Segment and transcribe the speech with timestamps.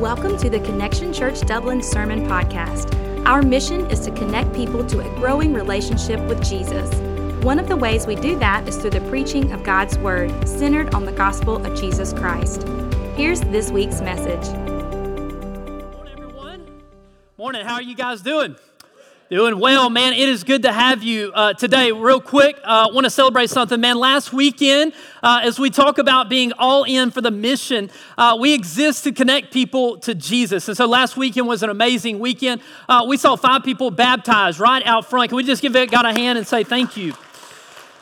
[0.00, 3.26] Welcome to the Connection Church Dublin Sermon Podcast.
[3.26, 6.90] Our mission is to connect people to a growing relationship with Jesus.
[7.44, 10.94] One of the ways we do that is through the preaching of God's Word, centered
[10.94, 12.66] on the gospel of Jesus Christ.
[13.14, 14.48] Here's this week's message.
[15.92, 16.66] Morning, everyone.
[17.36, 17.66] Morning.
[17.66, 18.56] How are you guys doing?
[19.30, 20.12] Doing well, man.
[20.12, 21.92] It is good to have you uh, today.
[21.92, 23.96] Real quick, I uh, want to celebrate something, man.
[23.96, 24.92] Last weekend,
[25.22, 29.12] uh, as we talk about being all in for the mission, uh, we exist to
[29.12, 30.66] connect people to Jesus.
[30.66, 32.60] And so last weekend was an amazing weekend.
[32.88, 35.28] Uh, we saw five people baptized right out front.
[35.28, 37.14] Can we just give God a hand and say thank you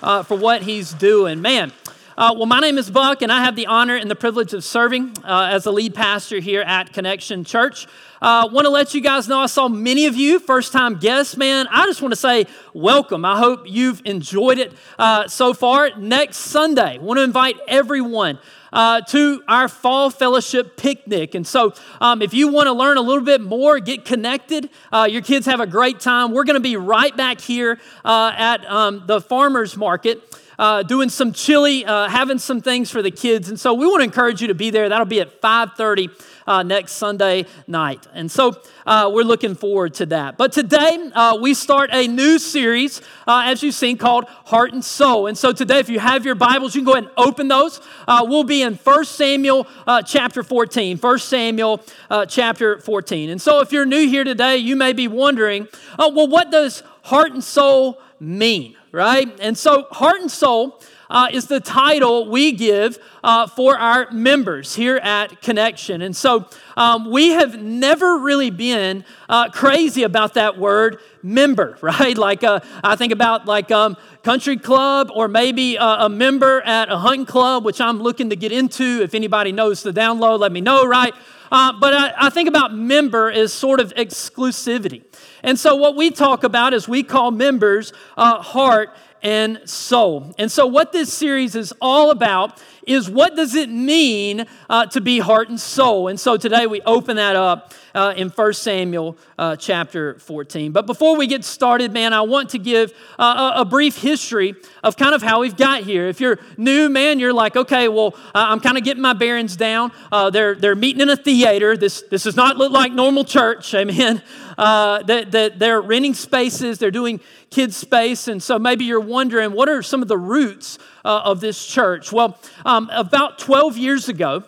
[0.03, 1.43] uh, for what He's doing?
[1.43, 1.73] Man.
[2.19, 4.65] Uh, well, my name is Buck, and I have the honor and the privilege of
[4.65, 7.87] serving uh, as the lead pastor here at Connection Church.
[8.21, 11.37] Uh, want to let you guys know I saw many of you first time guests,
[11.37, 11.69] man.
[11.71, 13.25] I just want to say welcome.
[13.25, 15.97] I hope you've enjoyed it uh, so far.
[15.97, 18.41] Next Sunday, want to invite everyone.
[18.71, 21.35] Uh, to our fall fellowship picnic.
[21.35, 21.73] And so,
[22.03, 25.47] um, if you want to learn a little bit more, get connected, uh, your kids
[25.47, 26.33] have a great time.
[26.33, 30.23] We're going to be right back here uh, at um, the farmers market.
[30.59, 34.01] Uh, doing some chili, uh, having some things for the kids, and so we want
[34.01, 34.89] to encourage you to be there.
[34.89, 36.11] That'll be at 5:30
[36.49, 38.09] uh, next Sunday night.
[38.13, 40.37] And so uh, we're looking forward to that.
[40.37, 44.85] But today uh, we start a new series, uh, as you've seen, called Heart and
[44.85, 45.29] Soul.
[45.29, 47.81] And so today, if you have your Bibles, you can go ahead and open those.
[48.09, 49.69] We'll be in 1 Samuel
[50.07, 50.97] chapter 14.
[50.97, 51.85] 1 Samuel
[52.27, 53.31] chapter 14.
[53.31, 57.31] And so if you're new here today, you may be wondering, well, what does heart
[57.31, 58.77] and soul mean?
[58.93, 59.29] Right?
[59.41, 60.81] And so, heart and soul
[61.11, 66.03] uh, is the title we give uh, for our members here at Connection.
[66.03, 72.17] And so um, we have never really been uh, crazy about that word member, right?
[72.17, 76.91] Like uh, I think about like um, country club or maybe a, a member at
[76.91, 79.03] a hunting club, which I'm looking to get into.
[79.03, 81.15] If anybody knows the download, let me know, right?
[81.51, 85.03] Uh, but I, I, think about member as sort of exclusivity.
[85.49, 90.35] And so, what we talk about is we call members uh, heart and soul.
[90.37, 95.01] And so, what this series is all about is what does it mean uh, to
[95.01, 96.09] be heart and soul?
[96.09, 100.71] And so, today we open that up uh, in 1 Samuel uh, chapter 14.
[100.71, 104.55] But before we get started, man, I want to give uh, a, brief history
[104.85, 106.07] of kind of how we've got here.
[106.07, 109.93] If you're new, man, you're like, okay, well, I'm kind of getting my bearings down.
[110.13, 111.77] Uh, they're, they're meeting in a theater.
[111.77, 114.23] This, this does not look like normal church, amen.
[114.57, 117.21] Uh, that, that they're renting spaces, they're doing
[117.51, 118.29] kids' space.
[118.29, 122.13] And so maybe you're wondering, what are some of the roots uh, of this church?
[122.13, 124.45] Well, um, about 12 years ago,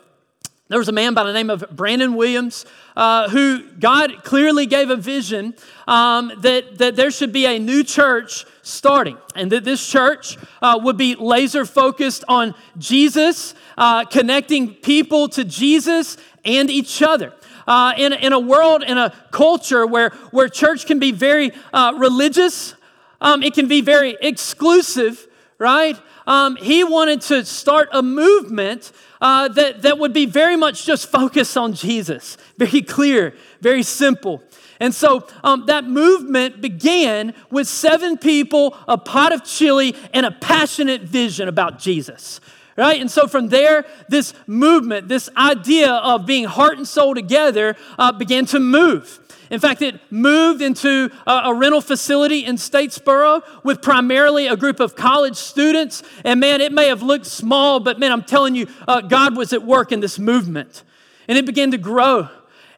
[0.71, 2.65] there was a man by the name of Brandon Williams
[2.95, 5.55] uh, who God clearly gave a vision
[5.89, 10.79] um, that, that there should be a new church starting, and that this church uh,
[10.81, 17.35] would be laser focused on Jesus, uh, connecting people to Jesus and each other
[17.67, 21.95] uh, in, in a world, in a culture where, where church can be very uh,
[21.97, 22.77] religious,
[23.21, 25.27] um, it can be very exclusive,
[25.59, 26.01] right?
[26.29, 31.11] Um, he wanted to start a movement uh, that, that would be very much just
[31.11, 34.43] focused on Jesus, very clear, very simple.
[34.81, 40.31] And so um, that movement began with seven people, a pot of chili, and a
[40.31, 42.41] passionate vision about Jesus
[42.77, 43.01] right?
[43.01, 48.11] And so from there, this movement, this idea of being heart and soul together uh,
[48.11, 49.21] began to move.
[49.51, 54.95] In fact, it moved into a, rental facility in Statesboro with primarily a group of
[54.95, 56.05] college students.
[56.25, 59.53] And man, it may have looked small, but man, I'm telling you, uh, God was
[59.53, 60.85] at work in this movement.
[61.27, 62.29] And it began to grow.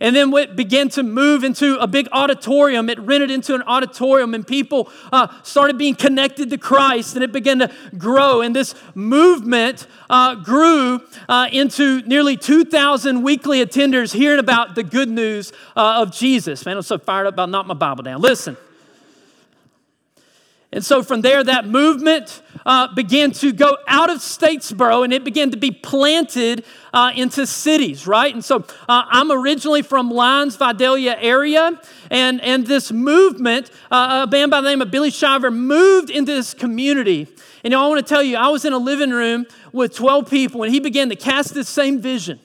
[0.02, 2.90] And then it began to move into a big auditorium.
[2.90, 7.30] It rented into an auditorium, and people uh, started being connected to Christ, and it
[7.30, 8.40] began to grow.
[8.40, 15.08] And this movement uh, grew uh, into nearly 2,000 weekly attenders hearing about the good
[15.08, 16.66] news uh, of Jesus.
[16.66, 18.20] Man, I'm so fired up about not my Bible down.
[18.20, 18.56] Listen.
[20.72, 25.22] And so from there, that movement uh, began to go out of Statesboro and it
[25.22, 26.64] began to be planted
[26.94, 28.32] uh, into cities, right?
[28.32, 31.78] And so uh, I'm originally from Lyons, Vidalia area,
[32.10, 36.32] and, and this movement, uh, a band by the name of Billy Shiver, moved into
[36.32, 37.28] this community.
[37.64, 40.62] And I want to tell you, I was in a living room with 12 people
[40.62, 42.40] and he began to cast this same vision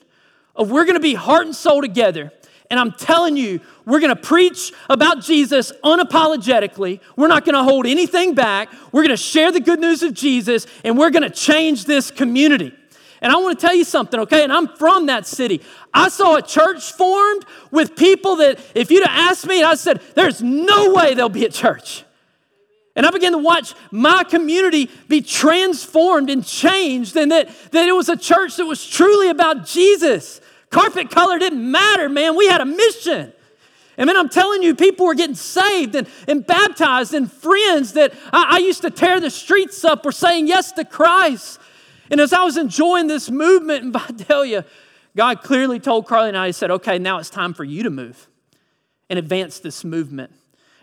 [0.54, 2.32] of we're going to be heart and soul together.
[2.70, 7.00] And I'm telling you, we're going to preach about Jesus unapologetically.
[7.16, 8.68] We're not going to hold anything back.
[8.92, 12.10] We're going to share the good news of Jesus and we're going to change this
[12.10, 12.74] community.
[13.20, 14.44] And I want to tell you something, okay?
[14.44, 15.62] And I'm from that city.
[15.92, 20.00] I saw a church formed with people that, if you'd have asked me, I said,
[20.14, 22.04] there's no way there'll be a church.
[22.94, 27.92] And I began to watch my community be transformed and changed, and that, that it
[27.92, 30.40] was a church that was truly about Jesus.
[30.70, 32.36] Carpet color didn't matter, man.
[32.36, 33.32] We had a mission.
[33.96, 38.14] And man, I'm telling you, people were getting saved and, and baptized, and friends that
[38.32, 41.58] I, I used to tear the streets up were saying yes to Christ.
[42.10, 44.64] And as I was enjoying this movement in Vidalia,
[45.16, 47.90] God clearly told Carly and I, He said, okay, now it's time for you to
[47.90, 48.28] move
[49.10, 50.32] and advance this movement.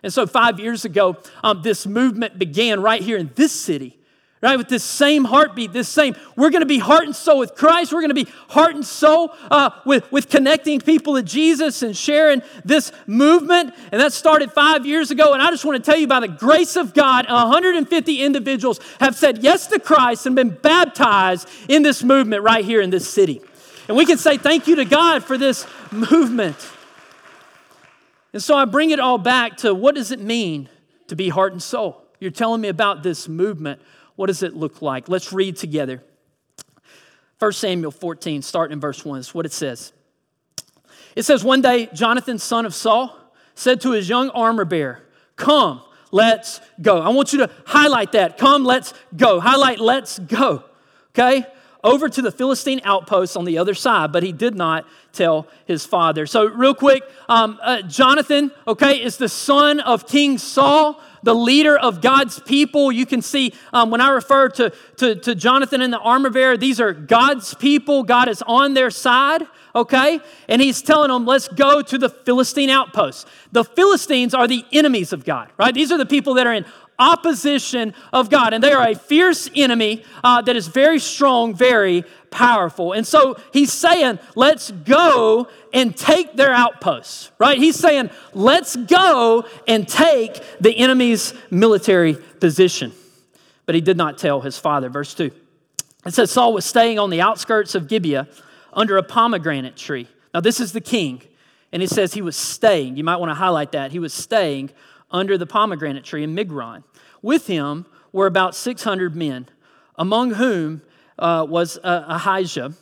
[0.03, 3.97] And so, five years ago, um, this movement began right here in this city
[4.41, 4.57] right?
[4.57, 7.91] With this same heartbeat, this same, we're going to be heart and soul with Christ.
[7.91, 11.95] We're going to be heart and soul uh, with, with connecting people to Jesus and
[11.95, 13.73] sharing this movement.
[13.91, 15.33] And that started five years ago.
[15.33, 19.15] And I just want to tell you, by the grace of God, 150 individuals have
[19.15, 23.41] said yes to Christ and been baptized in this movement right here in this city.
[23.87, 26.57] And we can say thank you to God for this movement.
[28.33, 30.67] And so I bring it all back to what does it mean
[31.07, 32.03] to be heart and soul?
[32.19, 33.81] You're telling me about this movement.
[34.15, 35.09] What does it look like?
[35.09, 36.01] Let's read together.
[37.39, 39.91] 1 Samuel 14, starting in verse 1, is what it says.
[41.15, 43.17] It says, One day, Jonathan, son of Saul,
[43.55, 45.03] said to his young armor bearer,
[45.35, 45.81] Come,
[46.11, 46.99] let's go.
[46.99, 48.37] I want you to highlight that.
[48.37, 49.39] Come, let's go.
[49.39, 50.63] Highlight, let's go.
[51.09, 51.45] Okay?
[51.83, 55.85] Over to the Philistine outpost on the other side, but he did not tell his
[55.85, 56.25] father.
[56.25, 61.75] So, real quick, um, uh, Jonathan, okay, is the son of King Saul the leader
[61.75, 62.91] of God's people.
[62.91, 66.55] You can see um, when I refer to, to, to Jonathan and the armor bearer,
[66.55, 68.03] these are God's people.
[68.03, 69.41] God is on their side,
[69.73, 70.19] okay?
[70.47, 73.27] And he's telling them, let's go to the Philistine outpost.
[73.51, 75.73] The Philistines are the enemies of God, right?
[75.73, 76.65] These are the people that are in
[76.99, 78.53] opposition of God.
[78.53, 82.03] And they are a fierce enemy uh, that is very strong, very
[82.35, 82.91] powerful.
[82.91, 87.57] And so he's saying, let's go and take their outposts, right?
[87.57, 92.91] He's saying, let's go and take the enemy's military position.
[93.65, 94.89] But he did not tell his father.
[94.89, 95.31] Verse 2.
[96.05, 98.27] It says, Saul was staying on the outskirts of Gibeah
[98.73, 100.07] under a pomegranate tree.
[100.33, 101.21] Now, this is the king.
[101.71, 102.97] And he says he was staying.
[102.97, 103.91] You might want to highlight that.
[103.91, 104.71] He was staying
[105.09, 106.83] under the pomegranate tree in Migron.
[107.21, 109.47] With him were about 600 men,
[109.95, 110.81] among whom
[111.19, 112.73] uh, was uh, Ahijah.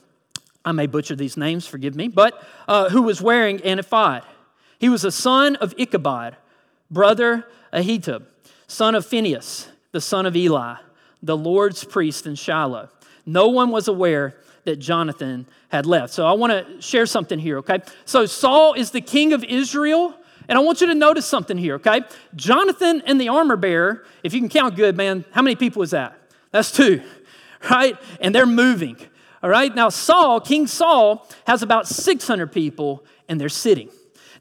[0.66, 4.24] I may butcher these names, forgive me, but uh, who was wearing an ephod.
[4.80, 6.38] He was a son of Ichabod,
[6.90, 8.24] brother Ahitub,
[8.68, 10.76] son of Phinehas, the son of Eli,
[11.22, 12.90] the Lord's priest in Shiloh.
[13.26, 16.14] No one was aware that Jonathan had left.
[16.14, 17.80] So I want to share something here, okay?
[18.06, 20.16] So Saul is the king of Israel
[20.48, 22.02] and I want you to notice something here, okay?
[22.36, 25.92] Jonathan and the armor bearer, if you can count good, man, how many people is
[25.92, 26.18] that?
[26.52, 27.02] That's two,
[27.70, 27.98] right?
[28.20, 28.98] And they're moving,
[29.42, 29.74] all right?
[29.74, 33.90] Now, Saul, King Saul, has about 600 people and they're sitting.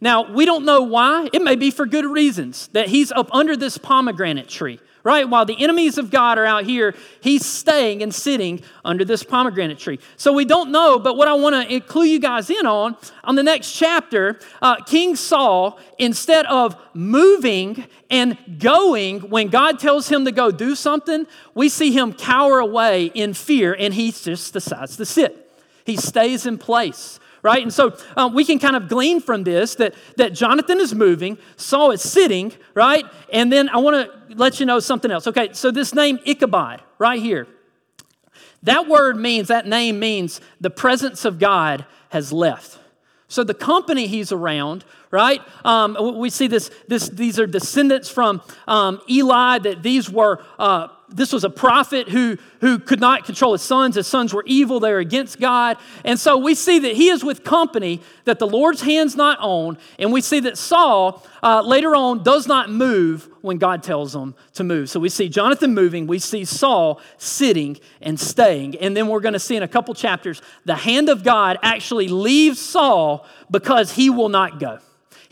[0.00, 1.28] Now, we don't know why.
[1.32, 5.28] It may be for good reasons that he's up under this pomegranate tree right?
[5.28, 9.78] While the enemies of God are out here, he's staying and sitting under this pomegranate
[9.78, 9.98] tree.
[10.16, 13.34] So we don't know, but what I want to clue you guys in on, on
[13.34, 20.24] the next chapter, uh, King Saul, instead of moving and going when God tells him
[20.24, 24.96] to go do something, we see him cower away in fear and he just decides
[24.96, 25.38] to sit.
[25.84, 27.62] He stays in place right?
[27.62, 31.38] And so um, we can kind of glean from this that, that Jonathan is moving,
[31.56, 33.04] Saul is sitting, right?
[33.32, 35.26] And then I want to let you know something else.
[35.26, 37.48] Okay, so this name Ichabod, right here,
[38.62, 42.78] that word means, that name means the presence of God has left.
[43.26, 45.40] So the company he's around, right?
[45.64, 50.88] Um, we see this, this, these are descendants from um, Eli, that these were uh,
[51.12, 53.96] this was a prophet who, who could not control his sons.
[53.96, 55.76] His sons were evil, they were against God.
[56.04, 59.78] And so we see that he is with company that the Lord's hand's not on.
[59.98, 64.34] And we see that Saul uh, later on does not move when God tells him
[64.54, 64.88] to move.
[64.88, 68.76] So we see Jonathan moving, we see Saul sitting and staying.
[68.76, 72.08] And then we're going to see in a couple chapters the hand of God actually
[72.08, 74.78] leaves Saul because he will not go.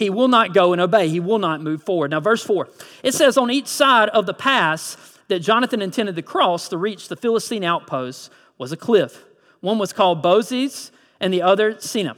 [0.01, 1.11] He will not go and obey.
[1.11, 2.11] He will not move forward.
[2.11, 2.69] Now, verse 4
[3.03, 4.97] it says, On each side of the pass,
[5.31, 9.25] that Jonathan intended to cross to reach the Philistine outposts was a cliff.
[9.61, 12.17] One was called Bozez and the other Seneh.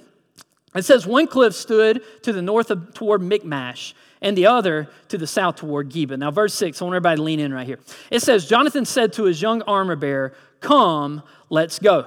[0.74, 5.18] It says one cliff stood to the north of, toward Michmash and the other to
[5.18, 6.18] the south toward Geba.
[6.18, 7.78] Now, verse 6, I want everybody to lean in right here.
[8.10, 12.06] It says, Jonathan said to his young armor bearer, Come, let's go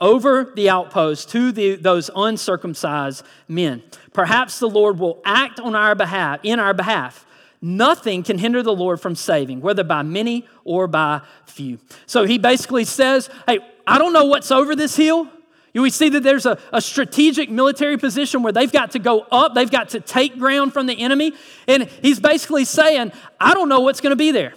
[0.00, 3.82] over the outpost to the, those uncircumcised men.
[4.12, 7.23] Perhaps the Lord will act on our behalf, in our behalf
[7.66, 11.78] Nothing can hinder the Lord from saving, whether by many or by few.
[12.04, 15.30] So he basically says, Hey, I don't know what's over this hill.
[15.72, 19.54] We see that there's a, a, strategic military position where they've got to go up,
[19.54, 21.32] they've got to take ground from the enemy.
[21.66, 24.52] And he's basically saying, I don't know what's going to be there.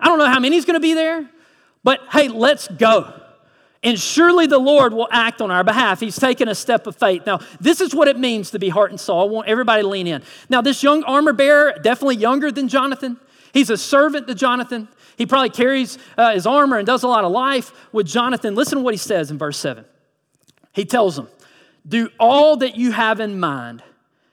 [0.00, 1.30] I don't know how many's going to be there,
[1.84, 3.14] but hey, let's go.
[3.82, 6.00] And surely the Lord will act on our behalf.
[6.00, 7.24] He's taken a step of faith.
[7.26, 9.20] Now, this is what it means to be heart and soul.
[9.20, 10.22] I want everybody to lean in.
[10.48, 13.18] Now, this young armor bearer, definitely younger than Jonathan,
[13.52, 14.88] he's a servant to Jonathan.
[15.16, 18.54] He probably carries uh, his armor and does a lot of life with Jonathan.
[18.54, 19.84] Listen to what he says in verse 7.
[20.72, 21.28] He tells him,
[21.86, 23.82] Do all that you have in mind,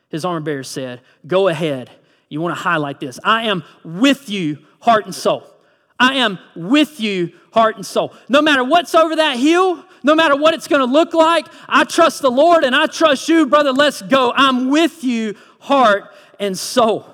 [0.09, 1.01] his armor bearer said.
[1.25, 1.91] Go ahead.
[2.29, 3.19] You want to highlight this.
[3.23, 5.54] I am with you, heart and soul.
[5.99, 8.13] I am with you, heart and soul.
[8.27, 11.83] No matter what's over that hill, no matter what it's going to look like, I
[11.83, 13.71] trust the Lord and I trust you, brother.
[13.71, 14.33] Let's go.
[14.35, 17.05] I'm with you, heart and soul.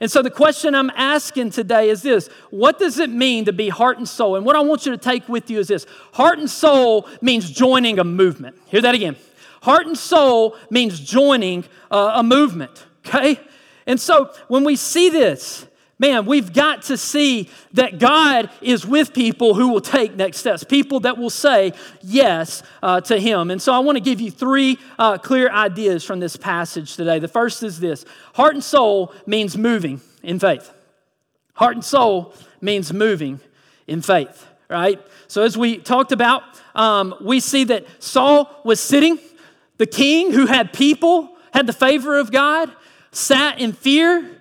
[0.00, 3.68] And so the question I'm asking today is this What does it mean to be
[3.68, 4.36] heart and soul?
[4.36, 7.48] And what I want you to take with you is this Heart and soul means
[7.50, 8.56] joining a movement.
[8.66, 9.16] Hear that again.
[9.62, 13.40] Heart and soul means joining a movement, okay?
[13.86, 15.66] And so when we see this,
[16.04, 20.62] Man, we've got to see that God is with people who will take next steps,
[20.62, 23.50] people that will say yes uh, to Him.
[23.50, 27.20] And so I want to give you three uh, clear ideas from this passage today.
[27.20, 30.70] The first is this heart and soul means moving in faith.
[31.54, 33.40] Heart and soul means moving
[33.86, 35.00] in faith, right?
[35.26, 36.42] So as we talked about,
[36.74, 39.18] um, we see that Saul was sitting,
[39.78, 42.70] the king who had people, had the favor of God,
[43.10, 44.33] sat in fear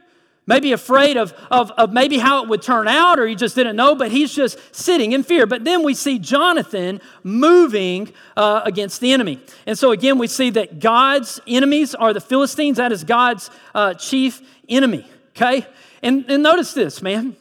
[0.45, 3.77] Maybe afraid of, of, of maybe how it would turn out, or he just didn't
[3.77, 5.45] know, but he's just sitting in fear.
[5.45, 9.39] But then we see Jonathan moving uh, against the enemy.
[9.65, 12.75] And so again, we see that God's enemies are the Philistines.
[12.75, 15.65] That is God's uh, chief enemy, okay?
[16.01, 17.37] And, and notice this, man.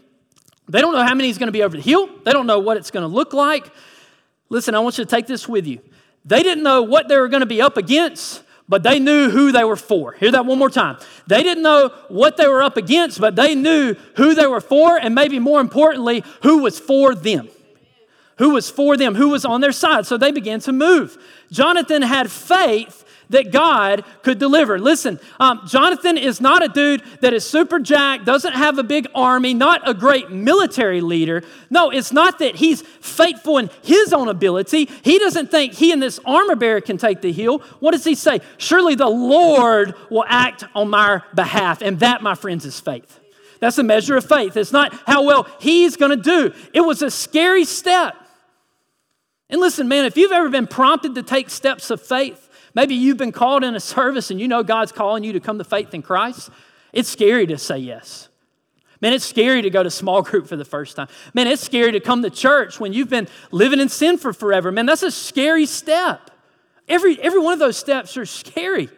[0.68, 2.60] They don't know how many is going to be over the hill, they don't know
[2.60, 3.68] what it's going to look like.
[4.48, 5.80] Listen, I want you to take this with you.
[6.24, 9.52] They didn't know what they were going to be up against, but they knew who
[9.52, 10.12] they were for.
[10.12, 10.96] Hear that one more time.
[11.26, 14.96] They didn't know what they were up against, but they knew who they were for,
[14.96, 17.48] and maybe more importantly, who was for them.
[18.38, 20.06] Who was for them, who was on their side.
[20.06, 21.18] So they began to move.
[21.50, 23.01] Jonathan had faith
[23.32, 24.78] that God could deliver.
[24.78, 29.08] Listen, um, Jonathan is not a dude that is super jacked, doesn't have a big
[29.14, 31.42] army, not a great military leader.
[31.68, 34.88] No, it's not that he's faithful in his own ability.
[35.02, 37.58] He doesn't think he and this armor bearer can take the hill.
[37.80, 38.40] What does he say?
[38.58, 41.82] Surely the Lord will act on my behalf.
[41.82, 43.18] And that, my friends, is faith.
[43.60, 44.56] That's a measure of faith.
[44.56, 46.52] It's not how well he's going to do.
[46.72, 48.16] It was a scary step.
[49.48, 53.18] And listen, man, if you've ever been prompted to take steps of faith, Maybe you've
[53.18, 55.92] been called in a service and you know God's calling you to come to faith
[55.94, 56.50] in Christ.
[56.92, 58.28] It's scary to say yes.
[59.00, 61.08] Man, it's scary to go to small group for the first time.
[61.34, 64.70] Man, it's scary to come to church when you've been living in sin for forever.
[64.70, 66.30] Man, that's a scary step.
[66.88, 68.88] Every, every one of those steps are scary.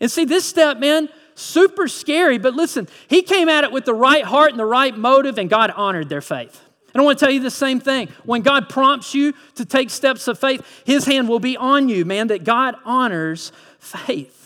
[0.00, 3.94] And see, this step, man, super scary, but listen, he came at it with the
[3.94, 6.67] right heart and the right motive, and God honored their faith.
[6.94, 8.08] And I want to tell you the same thing.
[8.24, 12.04] When God prompts you to take steps of faith, His hand will be on you,
[12.04, 14.38] man, that God honors faith.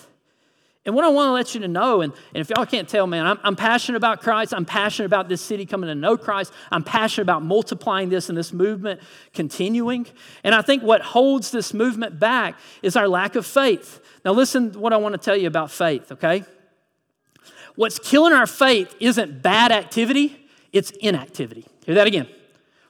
[0.85, 3.07] And what I want to let you to know, and, and if y'all can't tell,
[3.07, 4.53] man, I'm, I'm, passionate about Christ.
[4.53, 6.53] I'm passionate about this city coming to know Christ.
[6.73, 9.01] I'm passionate about multiplying this and this movement
[9.33, 10.07] continuing.
[10.43, 14.01] And I think what holds this movement back is our lack of faith.
[14.25, 16.45] Now, listen what I want to tell you about faith, okay?
[17.77, 21.67] What's killing our faith isn't bad activity, it's inactivity.
[21.85, 22.29] Hear that again.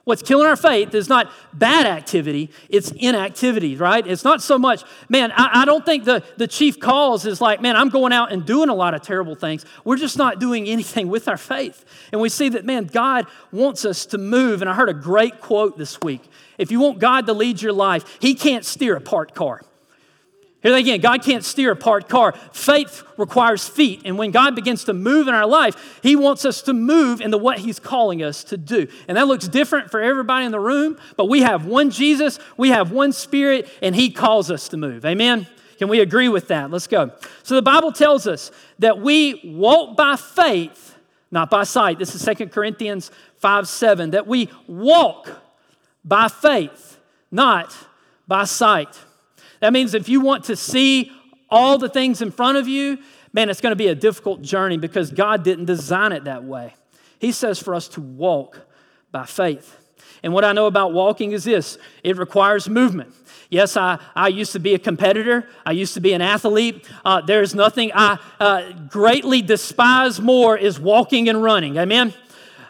[0.05, 4.05] What's killing our faith is not bad activity, it's inactivity, right?
[4.05, 7.61] It's not so much, man, I, I, don't think the, the chief cause is like,
[7.61, 9.65] man, I'm going out and doing a lot of terrible things.
[9.85, 11.85] We're just not doing anything with our faith.
[12.11, 14.61] And we see that, man, God wants us to move.
[14.61, 16.29] And I heard a great quote this week.
[16.57, 19.61] If you want God to lead your life, He can't steer a parked car.
[20.63, 22.31] Here again, God can't steer a parked car.
[22.53, 24.03] Faith requires feet.
[24.05, 27.37] And when God begins to move in our life, He wants us to move into
[27.37, 28.87] what He's calling us to do.
[29.09, 32.69] And that looks different for everybody in the room, but we have one Jesus, we
[32.69, 35.03] have one Spirit, and He calls us to move.
[35.05, 35.47] Amen?
[35.77, 36.71] Can we agree with that?
[36.71, 37.11] Let's go.
[37.43, 40.97] So the Bible tells us that we walk by faith,
[41.29, 41.99] not by sight.
[41.99, 44.11] This is 2 Corinthians 5 7.
[44.11, 45.29] That we walk
[46.05, 47.01] by faith,
[47.31, 47.75] not
[48.29, 48.97] by sight.
[49.63, 51.09] That means if you want to see
[51.49, 52.97] all the things in front of you,
[53.31, 56.73] man, it's going to be a difficult journey because God didn't design it that way.
[57.17, 58.59] He says for us to walk
[59.13, 59.77] by faith.
[60.21, 63.13] And what I know about walking is this it requires movement.
[63.49, 65.47] Yes, I, I used to be a competitor.
[65.65, 66.85] I used to be an athlete.
[67.05, 71.77] Uh, there's nothing I uh, greatly despise more is walking and running.
[71.77, 72.13] Amen?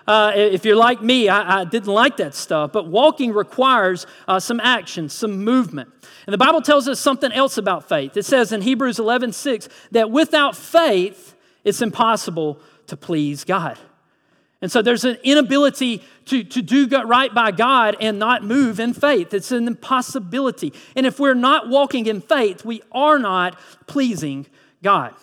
[0.07, 2.71] Uh, if you're like me, I, I, didn't like that stuff.
[2.71, 5.89] But walking requires uh, some action, some movement.
[6.25, 8.15] And the Bible tells us something else about faith.
[8.15, 13.77] It says in Hebrews 11 6 that without faith, it's impossible to please God.
[14.61, 18.93] And so there's an inability to, to do right by God and not move in
[18.93, 19.33] faith.
[19.33, 20.73] It's an impossibility.
[20.95, 24.45] And if we're not walking in faith, we are not pleasing
[24.81, 25.13] God.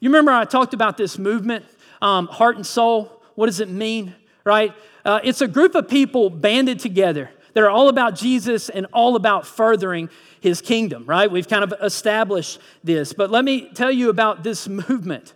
[0.00, 1.64] You remember I talked about this movement,
[2.02, 3.22] um, heart and soul?
[3.34, 4.74] What does it mean, right?
[5.06, 9.16] Uh, it's a group of people banded together that are all about Jesus and all
[9.16, 10.08] about furthering
[10.40, 11.30] his kingdom, right?
[11.30, 13.12] We've kind of established this.
[13.12, 15.34] But let me tell you about this movement.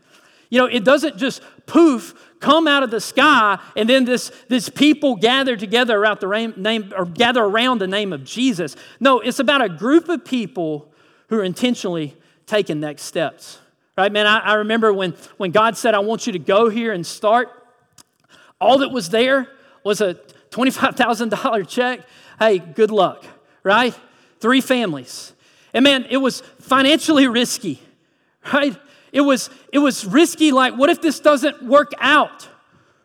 [0.49, 4.69] You know, it doesn't just poof come out of the sky and then this, this
[4.69, 8.77] people gather together around the name or gather around the name of Jesus.
[9.01, 10.93] No, it's about a group of people
[11.29, 13.59] who are intentionally taking next steps.
[13.99, 16.93] Right, man, I, I remember when, when God said, I want you to go here
[16.93, 17.49] and start,
[18.61, 19.49] all that was there
[19.83, 20.19] was a
[20.57, 22.01] $25,000 check.
[22.39, 23.25] Hey, good luck,
[23.63, 23.95] right?
[24.41, 25.33] Three families.
[25.75, 27.83] And man, it was financially risky,
[28.53, 28.77] right?
[29.13, 32.49] It was, it was risky, like, what if this doesn't work out?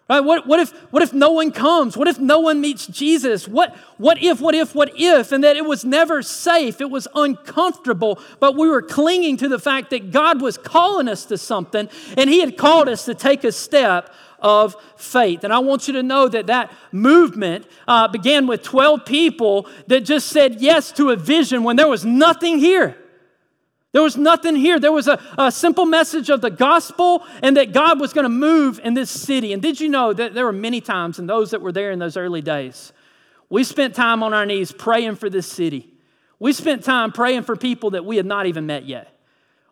[0.10, 0.20] Right?
[0.20, 1.96] What, what, if, what if no one comes?
[1.96, 3.48] What if no one meets Jesus?
[3.48, 5.32] What, what if, what if, what if?
[5.32, 6.82] And that it was never safe.
[6.82, 11.24] It was uncomfortable, but we were clinging to the fact that God was calling us
[11.28, 15.44] to something and He had called us to take a step of faith.
[15.44, 20.02] And I want you to know that that movement uh, began with 12 people that
[20.02, 22.98] just said yes to a vision when there was nothing here.
[23.92, 24.80] There was nothing here.
[24.80, 28.30] There was a, a simple message of the gospel and that God was going to
[28.30, 29.52] move in this city.
[29.52, 32.00] And did you know that there were many times, and those that were there in
[32.00, 32.94] those early days,
[33.50, 35.94] we spent time on our knees praying for this city.
[36.40, 39.14] We spent time praying for people that we had not even met yet.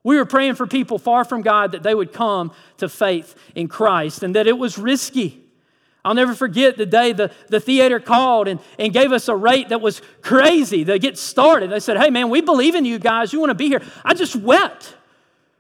[0.03, 3.67] We were praying for people far from God that they would come to faith in
[3.67, 5.43] Christ and that it was risky.
[6.03, 9.69] I'll never forget the day the, the theater called and, and gave us a rate
[9.69, 11.69] that was crazy to get started.
[11.69, 13.33] They said, Hey, man, we believe in you guys.
[13.33, 13.81] You want to be here.
[14.05, 14.95] I just wept,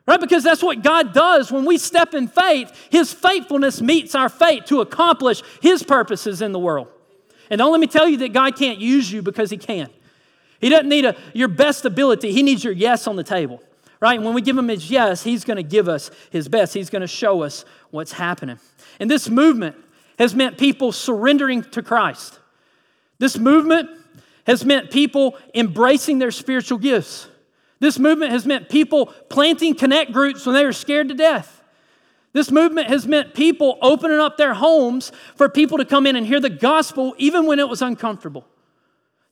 [0.07, 0.19] right?
[0.19, 2.71] Because that's what God does when we step in faith.
[2.89, 6.87] His faithfulness meets our faith to accomplish His purposes in the world.
[7.49, 9.89] And don't let me tell you that God can't use you because He can.
[10.61, 13.61] He doesn't need a, your best ability, He needs your yes on the table,
[13.99, 14.15] right?
[14.15, 16.73] And when we give Him His yes, He's going to give us His best.
[16.73, 18.59] He's going to show us what's happening.
[18.99, 19.75] And this movement,
[20.19, 22.39] has meant people surrendering to Christ.
[23.17, 23.89] This movement
[24.45, 27.27] has meant people embracing their spiritual gifts.
[27.79, 31.63] This movement has meant people planting connect groups when they were scared to death.
[32.33, 36.27] This movement has meant people opening up their homes for people to come in and
[36.27, 38.45] hear the gospel even when it was uncomfortable.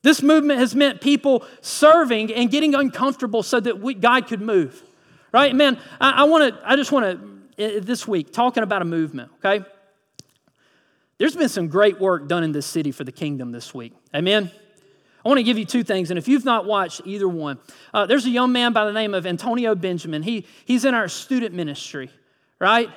[0.08, 4.82] This movement has meant people serving and getting uncomfortable so that we, God could move.
[5.34, 5.54] Right?
[5.54, 7.20] Man, I, I want to, I just want
[7.58, 9.66] to, this week, talking about a movement, okay?
[11.18, 13.92] There's been some great work done in this city for the kingdom this week.
[14.16, 14.50] Amen?
[15.26, 17.60] I want to give you two things, and if you've not watched either one,
[17.94, 20.24] uh, there's a young man by the name of Antonio Benjamin.
[20.24, 22.10] He, he's in our student ministry,
[22.60, 22.90] right?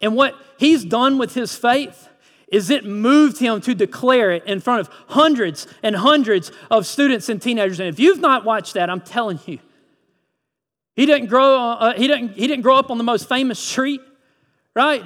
[0.00, 2.08] And what he's done with his faith
[2.48, 7.28] is it moved him to declare it in front of hundreds and hundreds of students
[7.28, 7.80] and teenagers.
[7.80, 9.58] And if you've not watched that, I'm telling you,
[10.94, 14.00] he didn't grow, uh, he didn't, he didn't grow up on the most famous street,
[14.74, 15.02] right?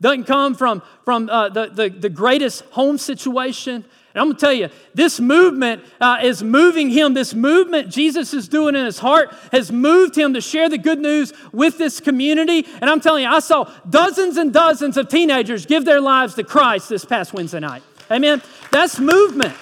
[0.00, 3.84] doesn't come from, from uh, the, the, the, greatest home situation.
[4.12, 7.14] And I'm going to tell you, this movement uh, is moving him.
[7.14, 10.98] This movement Jesus is doing in his heart has moved him to share the good
[10.98, 12.66] news with this community.
[12.80, 16.44] And I'm telling you, I saw dozens and dozens of teenagers give their lives to
[16.44, 17.84] Christ this past Wednesday night.
[18.10, 18.42] Amen?
[18.72, 19.54] That's movement.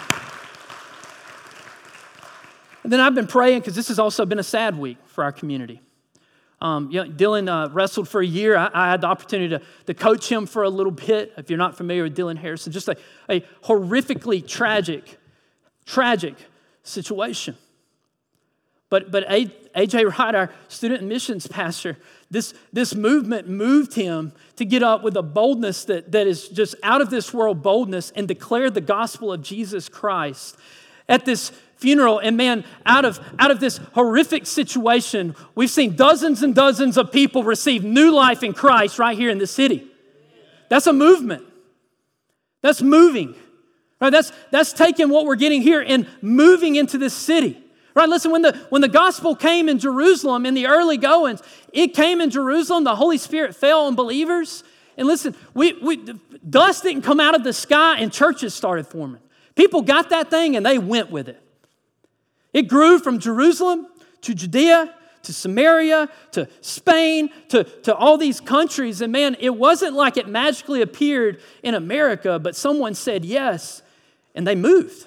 [2.83, 5.33] And then I've been praying because this has also been a sad week for our
[5.33, 5.83] community.
[6.61, 8.57] Um, you know, Dylan uh, wrestled for a year.
[8.57, 11.33] I, I, had the opportunity to, to coach him for a little bit.
[11.37, 12.97] If you're not familiar with Dylan Harrison, just a,
[13.29, 15.19] a horrifically tragic,
[15.87, 16.35] tragic
[16.83, 17.57] situation.
[18.91, 20.05] But, but A.J.
[20.07, 21.99] Wright, our student missions pastor,
[22.31, 26.75] this, this movement moved him to get up with a boldness that, that is just
[26.83, 30.57] out of this world boldness and declare the gospel of Jesus Christ
[31.09, 32.19] at this funeral.
[32.19, 37.11] And man, out of, out of this horrific situation, we've seen dozens and dozens of
[37.11, 39.87] people receive new life in Christ right here in the city.
[40.69, 41.45] That's a movement.
[42.61, 43.35] That's moving.
[44.01, 44.11] Right?
[44.11, 47.63] That's, that's taking what we're getting here and moving into this city.
[47.95, 48.09] Right?
[48.09, 52.21] Listen, when the, when the gospel came in Jerusalem in the early goings, it came
[52.21, 54.63] in Jerusalem, the Holy Spirit fell on believers.
[54.97, 55.97] And listen, we, we,
[56.49, 59.21] dust didn't come out of the sky and churches started forming.
[59.55, 61.43] People got that thing and they went with it.
[62.53, 63.87] It grew from Jerusalem
[64.23, 64.95] to Judea
[65.29, 69.01] to Samaria to Spain to, to all these countries.
[69.01, 73.83] And man, it wasn't like it magically appeared in America, but someone said yes
[74.35, 75.07] and they moved.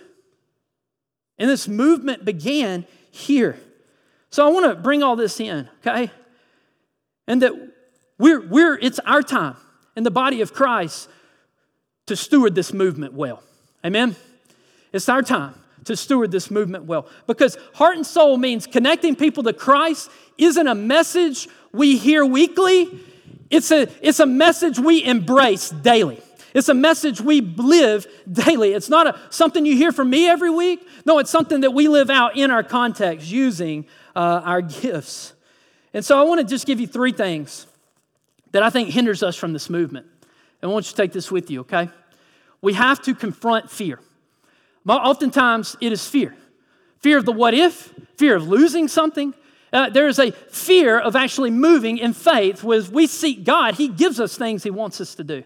[1.39, 3.57] And this movement began here.
[4.29, 6.11] So I want to bring all this in, okay?
[7.27, 7.53] And that
[8.19, 9.55] we're, we're it's our time
[9.95, 11.09] in the body of Christ
[12.05, 13.41] to steward this movement well.
[13.83, 14.15] Amen?
[14.93, 17.07] It's our time to steward this movement well.
[17.27, 22.89] Because heart and soul means connecting people to Christ isn't a message we hear weekly,
[23.49, 26.19] it's a, it's a message we embrace daily.
[26.53, 28.73] It's a message we live daily.
[28.73, 30.85] It's not a, something you hear from me every week.
[31.05, 35.33] No, it's something that we live out in our context using uh, our gifts.
[35.93, 37.67] And so I want to just give you three things
[38.51, 40.07] that I think hinders us from this movement.
[40.61, 41.89] And I want you to take this with you, okay?
[42.61, 43.99] We have to confront fear.
[44.87, 46.35] Oftentimes, it is fear
[47.01, 49.33] fear of the what if, fear of losing something.
[49.73, 52.63] Uh, there is a fear of actually moving in faith.
[52.63, 55.43] As we seek God, He gives us things He wants us to do.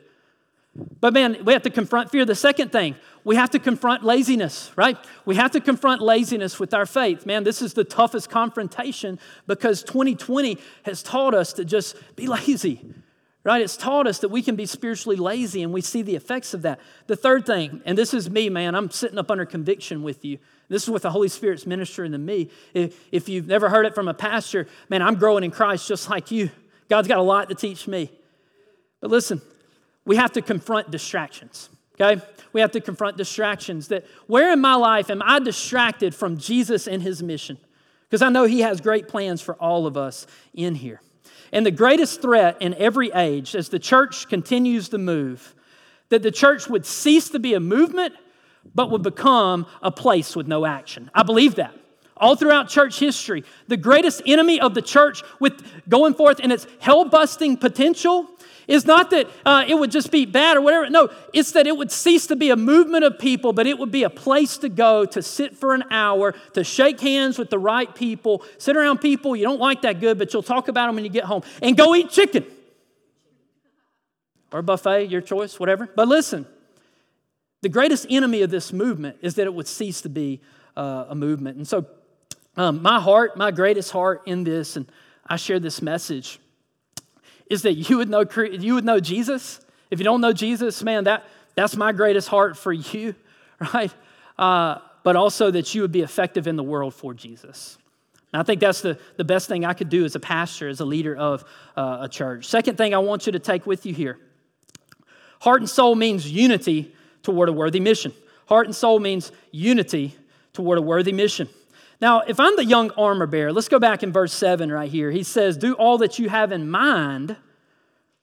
[0.99, 2.25] But man, we have to confront fear.
[2.25, 4.97] The second thing, we have to confront laziness, right?
[5.23, 7.25] We have to confront laziness with our faith.
[7.25, 12.81] Man, this is the toughest confrontation because 2020 has taught us to just be lazy,
[13.45, 13.61] right?
[13.61, 16.63] It's taught us that we can be spiritually lazy and we see the effects of
[16.63, 16.79] that.
[17.05, 20.39] The third thing, and this is me, man, I'm sitting up under conviction with you.
[20.67, 22.49] This is what the Holy Spirit's ministering to me.
[22.73, 26.09] If, if you've never heard it from a pastor, man, I'm growing in Christ just
[26.09, 26.49] like you.
[26.89, 28.11] God's got a lot to teach me.
[28.99, 29.39] But listen,
[30.05, 31.69] we have to confront distractions,
[32.01, 32.19] okay?
[32.51, 36.87] We have to confront distractions that where in my life am I distracted from Jesus
[36.87, 37.59] and his mission?
[38.09, 40.99] Because I know he has great plans for all of us in here.
[41.51, 45.55] And the greatest threat in every age, as the church continues to move,
[46.09, 48.13] that the church would cease to be a movement,
[48.73, 51.09] but would become a place with no action.
[51.13, 51.73] I believe that.
[52.17, 56.65] All throughout church history, the greatest enemy of the church with going forth in its
[56.79, 58.27] hell busting potential
[58.67, 60.89] is not that uh, it would just be bad or whatever.
[60.89, 63.91] No, it's that it would cease to be a movement of people, but it would
[63.91, 67.59] be a place to go to sit for an hour, to shake hands with the
[67.59, 70.95] right people, sit around people you don't like that good, but you'll talk about them
[70.95, 72.45] when you get home, and go eat chicken.
[74.51, 75.89] Or buffet, your choice, whatever.
[75.93, 76.45] But listen,
[77.61, 80.41] the greatest enemy of this movement is that it would cease to be
[80.77, 81.57] uh, a movement.
[81.57, 81.85] And so,
[82.57, 84.89] um, my heart, my greatest heart in this, and
[85.27, 86.39] I share this message
[87.49, 89.59] is that you would know, you would know Jesus.
[89.91, 93.15] If you don't know Jesus, man, that, that's my greatest heart for you,
[93.73, 93.93] right?
[94.37, 97.77] Uh, but also that you would be effective in the world for Jesus.
[98.33, 100.79] And I think that's the, the best thing I could do as a pastor, as
[100.79, 101.45] a leader of
[101.77, 102.45] uh, a church.
[102.45, 104.19] Second thing I want you to take with you here
[105.39, 108.11] heart and soul means unity toward a worthy mission.
[108.47, 110.15] Heart and soul means unity
[110.53, 111.47] toward a worthy mission.
[112.01, 115.11] Now, if I'm the young armor bearer, let's go back in verse 7 right here.
[115.11, 117.37] He says, Do all that you have in mind,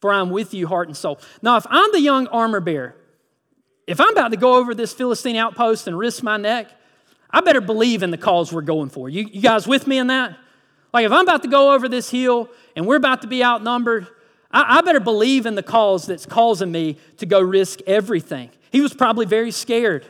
[0.01, 1.21] for I'm with you, heart and soul.
[1.41, 2.95] Now, if I'm the young armor bearer,
[3.87, 6.69] if I'm about to go over this Philistine outpost and risk my neck,
[7.31, 9.09] I better believe in the cause we're going for.
[9.09, 10.37] You, you guys with me in that?
[10.93, 14.07] Like, if I'm about to go over this hill and we're about to be outnumbered,
[14.51, 18.51] I, I better believe in the cause that's causing me to go risk everything.
[18.71, 20.07] He was probably very scared.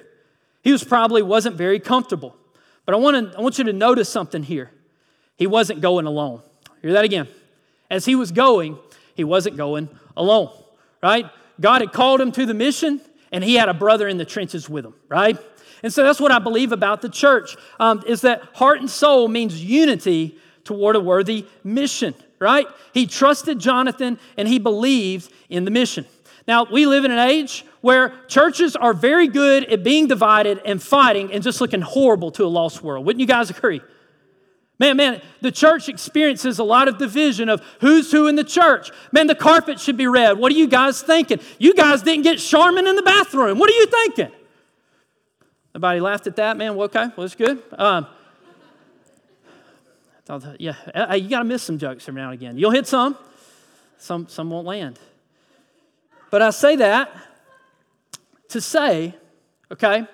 [0.63, 2.37] He was probably wasn't very comfortable.
[2.85, 4.71] But I want, to, I want you to notice something here.
[5.37, 6.43] He wasn't going alone.
[6.83, 7.29] Hear that again.
[7.91, 8.79] As he was going,
[9.15, 10.51] he wasn't going alone,
[11.03, 11.27] right?
[11.61, 14.69] God had called him to the mission, and he had a brother in the trenches
[14.69, 15.39] with him, right?
[15.83, 19.29] And so that's what I believe about the church um, is that heart and soul
[19.29, 22.67] means unity toward a worthy mission, right?
[22.95, 26.07] He trusted Jonathan and he believed in the mission.
[26.47, 30.83] Now, we live in an age where churches are very good at being divided and
[30.83, 33.07] fighting and just looking horrible to a lost world.
[33.07, 33.81] Wouldn't you guys agree?
[34.79, 38.91] Man, man, the church experiences a lot of division of who's who in the church.
[39.13, 40.39] Man, the carpet should be red.
[40.39, 41.39] What are you guys thinking?
[41.59, 43.59] You guys didn't get Charmin in the bathroom.
[43.59, 44.33] What are you thinking?
[45.75, 46.75] Nobody laughed at that, man.
[46.75, 47.63] Well, okay, well, that's good.
[47.79, 48.07] Um,
[50.59, 50.75] yeah,
[51.15, 52.59] you got to miss some jokes every now and again.
[52.59, 53.17] You'll hit some,
[53.99, 54.99] some, some won't land.
[56.33, 57.15] But I say that
[58.49, 59.15] to say,
[59.71, 60.07] okay,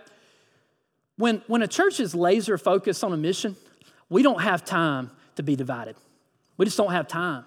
[1.16, 3.54] when, when a church is laser focused on a mission,
[4.10, 5.94] we don't have time to be divided.
[6.56, 7.44] We just don't have time,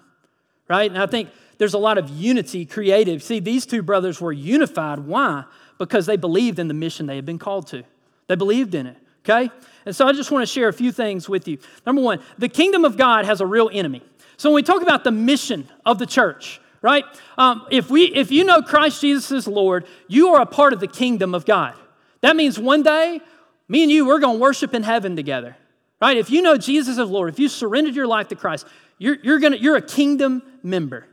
[0.68, 0.90] right?
[0.90, 3.22] And I think there's a lot of unity created.
[3.22, 5.00] See, these two brothers were unified.
[5.00, 5.44] Why?
[5.76, 7.84] Because they believed in the mission they had been called to,
[8.26, 9.50] they believed in it, okay?
[9.84, 11.58] And so I just want to share a few things with you.
[11.84, 14.02] Number one, the kingdom of God has a real enemy.
[14.38, 17.04] So when we talk about the mission of the church, right?
[17.38, 20.80] Um, if, we, if you know Christ Jesus is Lord, you are a part of
[20.80, 21.74] the kingdom of God.
[22.20, 23.20] That means one day,
[23.68, 25.56] me and you, we're going to worship in heaven together,
[26.00, 26.16] right?
[26.16, 28.66] If you know Jesus as Lord, if you surrendered your life to Christ,
[28.98, 31.06] you're, you're, gonna, you're a kingdom member,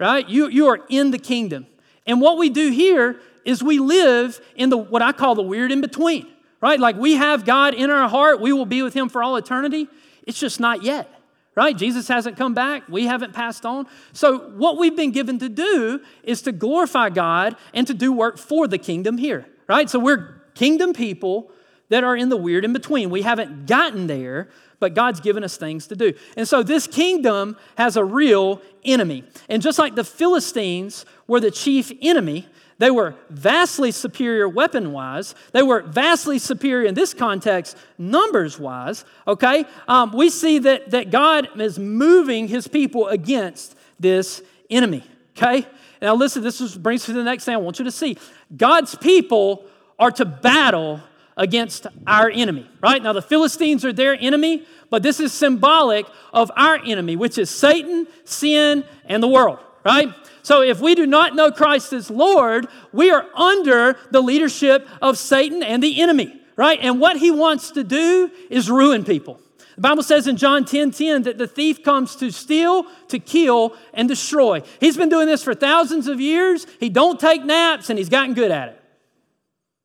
[0.00, 0.26] right?
[0.28, 1.66] You, you are in the kingdom.
[2.06, 5.72] And what we do here is we live in the what I call the weird
[5.72, 6.26] in between,
[6.60, 6.78] right?
[6.78, 9.88] Like we have God in our heart, we will be with Him for all eternity.
[10.26, 11.21] It's just not yet
[11.54, 11.76] right?
[11.76, 12.88] Jesus hasn't come back.
[12.88, 13.86] We haven't passed on.
[14.12, 18.38] So, what we've been given to do is to glorify God and to do work
[18.38, 19.88] for the kingdom here, right?
[19.88, 21.50] So, we're kingdom people
[21.88, 23.10] that are in the weird in between.
[23.10, 24.48] We haven't gotten there,
[24.80, 26.14] but God's given us things to do.
[26.36, 29.24] And so, this kingdom has a real enemy.
[29.48, 32.48] And just like the Philistines were the chief enemy,
[32.82, 35.36] they were vastly superior weapon wise.
[35.52, 39.04] They were vastly superior in this context, numbers wise.
[39.24, 39.66] Okay?
[39.86, 45.04] Um, we see that, that God is moving his people against this enemy.
[45.36, 45.64] Okay?
[46.00, 48.18] Now, listen, this is, brings us to the next thing I want you to see.
[48.56, 49.64] God's people
[49.96, 51.00] are to battle
[51.36, 53.00] against our enemy, right?
[53.00, 57.48] Now, the Philistines are their enemy, but this is symbolic of our enemy, which is
[57.48, 60.08] Satan, sin, and the world, right?
[60.42, 65.16] So if we do not know Christ as Lord, we are under the leadership of
[65.18, 66.78] Satan and the enemy, right?
[66.80, 69.40] And what he wants to do is ruin people.
[69.76, 73.74] The Bible says in John 10 10 that the thief comes to steal, to kill,
[73.94, 74.62] and destroy.
[74.80, 76.66] He's been doing this for thousands of years.
[76.78, 78.82] He don't take naps, and he's gotten good at it.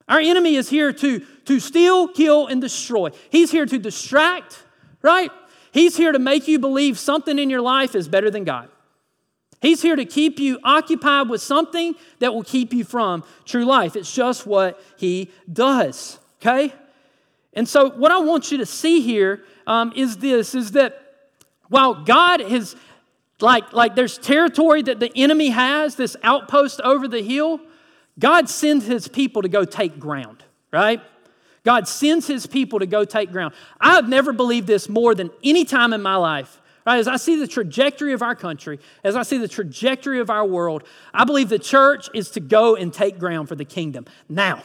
[0.10, 3.12] Our enemy is here to, to steal, kill, and destroy.
[3.29, 4.63] He's here to distract,
[5.01, 5.31] right?
[5.71, 8.69] He's here to make you believe something in your life is better than God.
[9.62, 13.96] He's here to keep you occupied with something that will keep you from true life.
[13.96, 16.74] It's just what he does, okay?
[17.54, 21.02] And so, what I want you to see here um, is this: is that
[21.70, 22.76] while God has,
[23.41, 27.60] like, like there's territory that the enemy has, this outpost over the hill,
[28.20, 31.02] God sends His people to go take ground, right?
[31.63, 33.56] God sends His people to go take ground.
[33.82, 37.00] I've never believed this more than any time in my life Right?
[37.00, 40.45] As I see the trajectory of our country, as I see the trajectory of our
[40.45, 44.06] world, I believe the church is to go and take ground for the kingdom.
[44.30, 44.63] Now,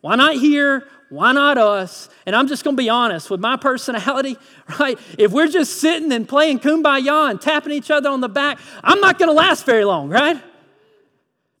[0.00, 0.84] why not here?
[1.10, 2.08] Why not us?
[2.26, 4.36] And I'm just going to be honest with my personality,
[4.80, 4.98] right?
[5.16, 9.00] If we're just sitting and playing kumbaya and tapping each other on the back, I'm
[9.00, 10.42] not going to last very long, right?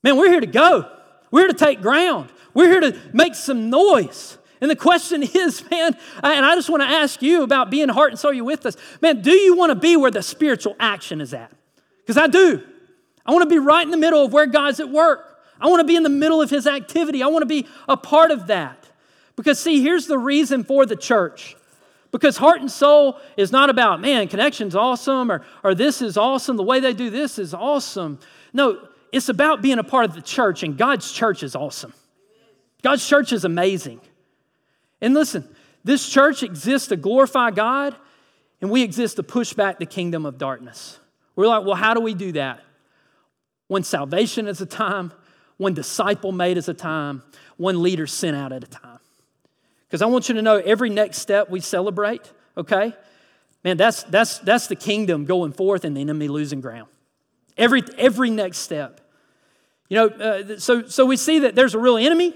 [0.02, 0.90] Man, we're here to go.
[1.30, 2.32] We're here to take ground.
[2.52, 4.38] We're here to make some noise.
[4.62, 8.12] And the question is, man, and I just want to ask you about being heart
[8.12, 8.76] and soul, you with us.
[9.02, 11.52] Man, do you want to be where the spiritual action is at?
[11.98, 12.62] Because I do.
[13.26, 15.28] I want to be right in the middle of where God's at work.
[15.60, 17.22] I want to be in the middle of his activity.
[17.22, 18.88] I want to be a part of that.
[19.36, 21.56] Because, see, here's the reason for the church.
[22.10, 26.56] Because heart and soul is not about, man, connection's awesome or, or this is awesome.
[26.56, 28.18] The way they do this is awesome.
[28.52, 31.94] No, it's about being a part of the church, and God's church is awesome.
[32.82, 34.00] God's church is amazing.
[35.02, 35.46] And listen,
[35.84, 37.94] this church exists to glorify God,
[38.62, 40.98] and we exist to push back the kingdom of darkness.
[41.34, 42.62] We're like, well, how do we do that?
[43.66, 45.12] One salvation is a time,
[45.56, 47.22] one disciple made is a time,
[47.56, 49.00] one leader sent out at a time.
[49.88, 52.94] Because I want you to know every next step we celebrate, okay?
[53.64, 56.88] Man, that's, that's, that's the kingdom going forth and the enemy losing ground.
[57.58, 59.00] Every, every next step.
[59.88, 62.34] You know, uh, so, so we see that there's a real enemy,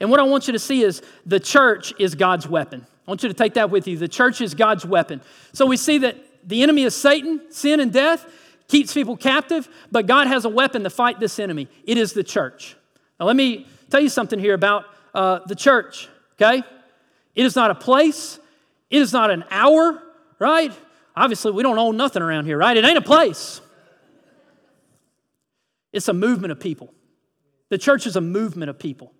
[0.00, 2.86] and what I want you to see is the church is God's weapon.
[3.06, 3.96] I want you to take that with you.
[3.96, 5.20] The church is God's weapon.
[5.52, 8.26] So we see that the enemy is Satan, sin and death,
[8.68, 11.68] keeps people captive, but God has a weapon to fight this enemy.
[11.84, 12.76] It is the church.
[13.20, 16.62] Now, let me tell you something here about uh, the church, okay?
[17.34, 18.38] It is not a place,
[18.90, 20.02] it is not an hour,
[20.38, 20.72] right?
[21.16, 22.76] Obviously, we don't own nothing around here, right?
[22.76, 23.60] It ain't a place.
[25.92, 26.92] It's a movement of people.
[27.68, 29.13] The church is a movement of people.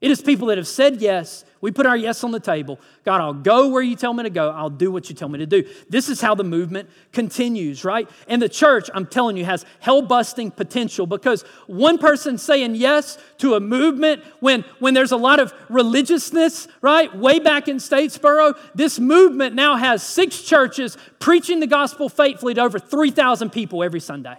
[0.00, 1.44] It is people that have said yes.
[1.62, 2.78] We put our yes on the table.
[3.02, 4.50] God, I'll go where you tell me to go.
[4.50, 5.64] I'll do what you tell me to do.
[5.88, 8.08] This is how the movement continues, right?
[8.28, 13.16] And the church, I'm telling you, has hell busting potential because one person saying yes
[13.38, 17.16] to a movement when, when there's a lot of religiousness, right?
[17.16, 22.60] Way back in Statesboro, this movement now has six churches preaching the gospel faithfully to
[22.60, 24.36] over 3,000 people every Sunday.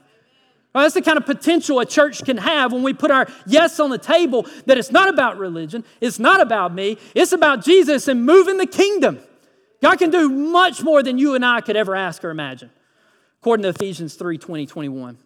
[0.78, 3.80] Well, that's the kind of potential a church can have when we put our yes
[3.80, 8.08] on the table that it's not about religion, it's not about me, it's about Jesus
[8.08, 9.18] and moving the kingdom.
[9.82, 12.70] God can do much more than you and I could ever ask or imagine,
[13.42, 15.18] according to Ephesians 3 20, 21.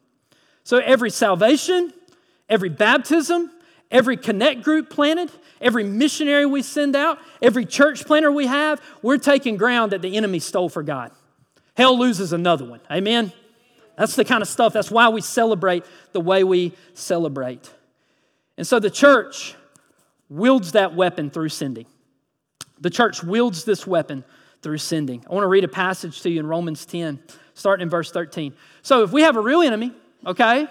[0.64, 1.92] So every salvation,
[2.48, 3.52] every baptism,
[3.92, 9.18] every connect group planted, every missionary we send out, every church planter we have, we're
[9.18, 11.12] taking ground that the enemy stole for God.
[11.76, 12.80] Hell loses another one.
[12.90, 13.34] Amen?
[14.02, 17.72] That's the kind of stuff, that's why we celebrate the way we celebrate.
[18.58, 19.54] And so the church
[20.28, 21.86] wields that weapon through sending.
[22.80, 24.24] The church wields this weapon
[24.64, 25.24] through sending.
[25.30, 27.20] I want to read a passage to you in Romans 10,
[27.54, 28.56] starting in verse 13.
[28.82, 29.94] So if we have a real enemy,
[30.26, 30.66] okay,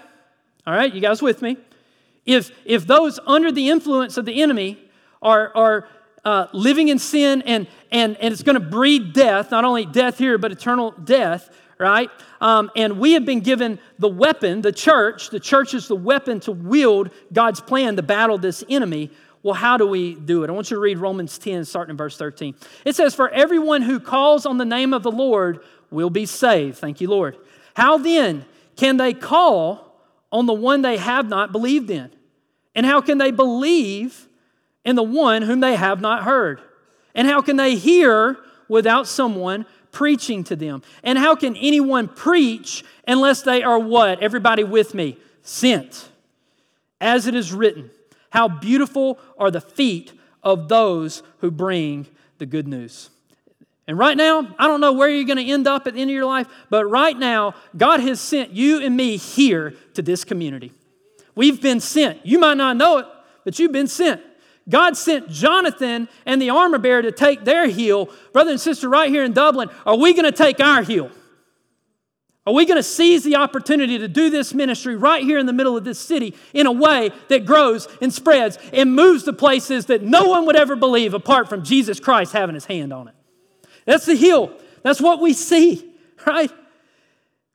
[0.67, 1.55] all right, you guys with me?
[2.25, 4.77] If, if those under the influence of the enemy
[5.21, 5.87] are, are
[6.25, 10.17] uh, living in sin and, and, and it's going to breed death, not only death
[10.17, 11.49] here, but eternal death,
[11.81, 12.09] right?
[12.39, 16.39] Um, and we have been given the weapon, the church, the church is the weapon
[16.41, 19.09] to wield God's plan to battle this enemy.
[19.43, 20.49] Well, how do we do it?
[20.49, 22.53] I want you to read Romans 10, starting in verse 13.
[22.85, 26.77] It says, For everyone who calls on the name of the Lord will be saved.
[26.77, 27.37] Thank you, Lord.
[27.73, 29.99] How then can they call
[30.31, 32.11] on the one they have not believed in?
[32.75, 34.27] And how can they believe
[34.85, 36.61] in the one whom they have not heard?
[37.15, 38.37] And how can they hear
[38.69, 40.81] without someone preaching to them?
[41.03, 44.21] And how can anyone preach unless they are what?
[44.21, 45.17] Everybody with me?
[45.43, 46.09] Sent.
[46.99, 47.89] As it is written,
[48.29, 53.09] how beautiful are the feet of those who bring the good news.
[53.87, 56.09] And right now, I don't know where you're going to end up at the end
[56.09, 60.23] of your life, but right now, God has sent you and me here to this
[60.23, 60.71] community.
[61.35, 62.25] We've been sent.
[62.25, 63.05] You might not know it,
[63.43, 64.21] but you've been sent.
[64.69, 68.09] God sent Jonathan and the armor bearer to take their heel.
[68.31, 71.11] Brother and sister, right here in Dublin, are we going to take our heel?
[72.45, 75.53] Are we going to seize the opportunity to do this ministry right here in the
[75.53, 79.85] middle of this city in a way that grows and spreads and moves to places
[79.87, 83.15] that no one would ever believe apart from Jesus Christ having his hand on it?
[83.85, 84.53] That's the heel.
[84.81, 85.93] That's what we see,
[86.25, 86.51] right?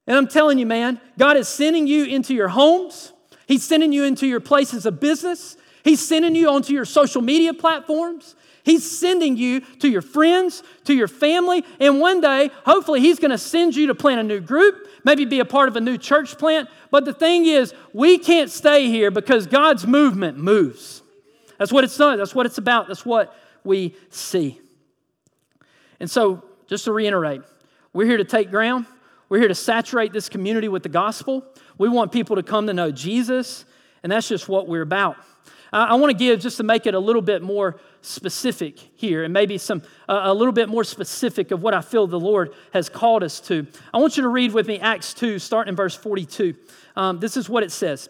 [0.06, 3.12] And I'm telling you, man, God is sending you into your homes.
[3.48, 5.55] He's sending you into your places of business.
[5.86, 8.34] He's sending you onto your social media platforms.
[8.64, 13.30] He's sending you to your friends, to your family, and one day, hopefully, He's going
[13.30, 15.96] to send you to plant a new group, maybe be a part of a new
[15.96, 16.68] church plant.
[16.90, 21.02] But the thing is, we can't stay here because God's movement moves.
[21.56, 22.18] That's what it's done.
[22.18, 22.88] That's what it's about.
[22.88, 24.60] That's what we see.
[26.00, 27.42] And so, just to reiterate,
[27.92, 28.86] we're here to take ground.
[29.28, 31.44] We're here to saturate this community with the gospel.
[31.78, 33.64] We want people to come to know Jesus,
[34.02, 35.16] and that's just what we're about.
[35.72, 39.32] I want to give just to make it a little bit more specific here and
[39.32, 42.88] maybe some uh, a little bit more specific of what I feel the Lord has
[42.88, 43.66] called us to.
[43.92, 46.54] I want you to read with me Acts 2, starting in verse 42.
[46.94, 48.08] Um, this is what it says.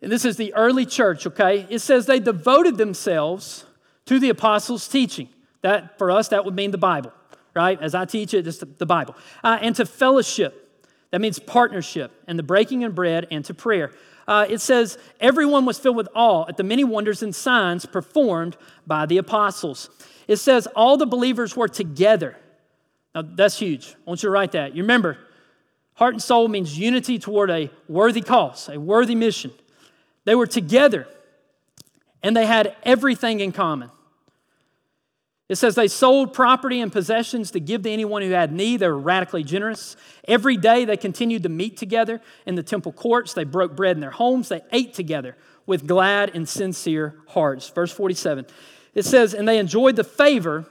[0.00, 1.66] And this is the early church, okay?
[1.70, 3.64] It says they devoted themselves
[4.06, 5.28] to the apostles' teaching.
[5.62, 7.12] That, for us, that would mean the Bible,
[7.54, 7.80] right?
[7.80, 9.16] As I teach it, it's the Bible.
[9.42, 10.60] Uh, and to fellowship.
[11.10, 13.92] That means partnership and the breaking of bread and to prayer
[14.26, 18.56] uh, it says, Everyone was filled with awe at the many wonders and signs performed
[18.86, 19.90] by the apostles.
[20.26, 22.36] It says, All the believers were together.
[23.14, 23.94] Now, that's huge.
[24.06, 24.74] I want you to write that.
[24.74, 25.18] You remember,
[25.94, 29.52] heart and soul means unity toward a worthy cause, a worthy mission.
[30.24, 31.06] They were together
[32.22, 33.90] and they had everything in common.
[35.48, 38.80] It says they sold property and possessions to give to anyone who had need.
[38.80, 39.94] They were radically generous.
[40.26, 43.34] Every day they continued to meet together in the temple courts.
[43.34, 44.48] They broke bread in their homes.
[44.48, 47.68] They ate together with glad and sincere hearts.
[47.68, 48.46] Verse 47.
[48.94, 50.64] It says, And they enjoyed the favor,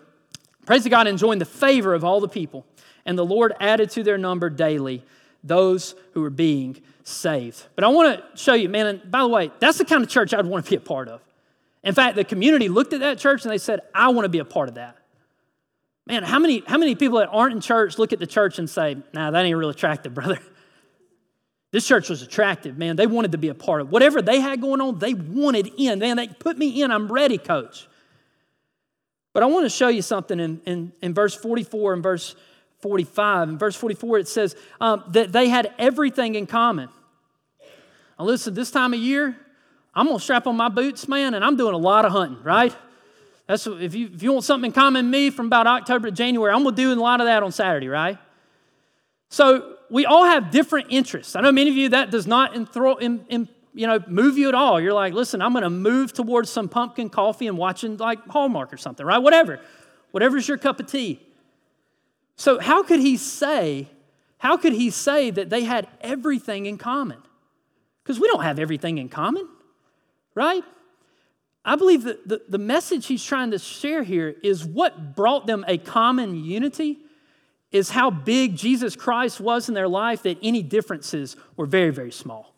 [0.65, 2.65] praise God, enjoying the favor of all the people.
[3.05, 5.03] And the Lord added to their number daily
[5.43, 7.67] those who were being saved.
[7.75, 10.09] But I want to show you, man, and by the way, that's the kind of
[10.09, 11.21] church I'd want to be a part of.
[11.83, 14.39] In fact, the community looked at that church and they said, I want to be
[14.39, 14.97] a part of that.
[16.05, 18.69] Man, how many, how many people that aren't in church look at the church and
[18.69, 20.39] say, nah, that ain't real attractive, brother?
[21.71, 22.97] This church was attractive, man.
[22.97, 25.99] They wanted to be a part of whatever they had going on, they wanted in.
[25.99, 26.91] Man, they put me in.
[26.91, 27.87] I'm ready, coach.
[29.33, 32.35] But I want to show you something in, in, in verse 44 and verse
[32.81, 33.49] 45.
[33.49, 36.89] In verse 44, it says um, that they had everything in common.
[38.19, 39.35] Now, listen, this time of year,
[39.95, 42.75] I'm gonna strap on my boots, man, and I'm doing a lot of hunting, right?
[43.47, 46.51] That's if you if you want something in common me from about October to January,
[46.51, 48.17] I'm gonna do a lot of that on Saturday, right?
[49.29, 51.35] So we all have different interests.
[51.35, 54.47] I know many of you that does not enthrall, in, in, you know, move you
[54.47, 54.79] at all.
[54.79, 58.77] You're like, listen, I'm gonna move towards some pumpkin coffee and watching like Hallmark or
[58.77, 59.19] something, right?
[59.19, 59.59] Whatever,
[60.11, 61.21] whatever's your cup of tea.
[62.35, 63.87] So how could he say,
[64.39, 67.21] how could he say that they had everything in common?
[68.03, 69.47] Because we don't have everything in common
[70.35, 70.63] right?
[71.65, 75.63] I believe that the, the message he's trying to share here is what brought them
[75.67, 76.99] a common unity
[77.71, 82.11] is how big Jesus Christ was in their life that any differences were very, very
[82.11, 82.53] small.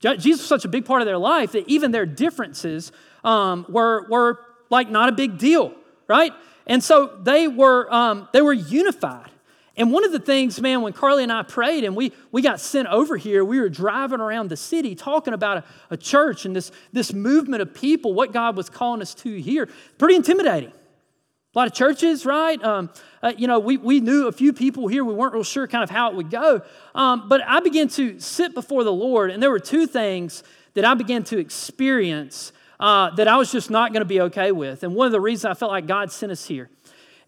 [0.00, 2.92] Jesus was such a big part of their life that even their differences
[3.24, 4.40] um, were, were
[4.70, 5.72] like not a big deal,
[6.06, 6.32] right?
[6.66, 9.30] And so they were, um, they were unified.
[9.76, 12.60] And one of the things, man, when Carly and I prayed and we, we got
[12.60, 16.56] sent over here, we were driving around the city talking about a, a church and
[16.56, 19.68] this, this movement of people, what God was calling us to here.
[19.98, 20.70] Pretty intimidating.
[20.70, 22.62] A lot of churches, right?
[22.62, 22.90] Um,
[23.22, 25.04] uh, you know, we, we knew a few people here.
[25.04, 26.62] We weren't real sure kind of how it would go.
[26.94, 30.42] Um, but I began to sit before the Lord, and there were two things
[30.74, 34.52] that I began to experience uh, that I was just not going to be okay
[34.52, 34.82] with.
[34.82, 36.68] And one of the reasons I felt like God sent us here.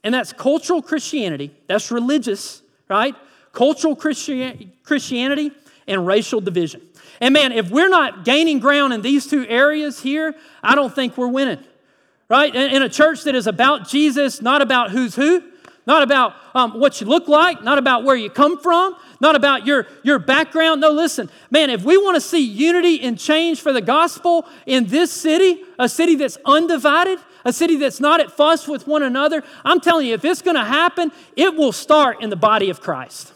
[0.05, 3.15] And that's cultural Christianity, that's religious, right?
[3.53, 5.53] Cultural Christianity
[5.87, 6.83] and racial division.
[7.21, 11.17] And man, if we're not gaining ground in these two areas here, I don't think
[11.17, 11.59] we're winning,
[12.29, 12.55] right?
[12.55, 15.43] In a church that is about Jesus, not about who's who,
[15.87, 19.67] not about um, what you look like, not about where you come from, not about
[19.67, 20.83] your, your background.
[20.83, 24.87] No, listen, man, if we want to see unity and change for the gospel in
[24.87, 27.19] this city, a city that's undivided,
[27.49, 30.57] a city that's not at fuss with one another, I'm telling you, if it's going
[30.57, 33.33] to happen, it will start in the body of Christ.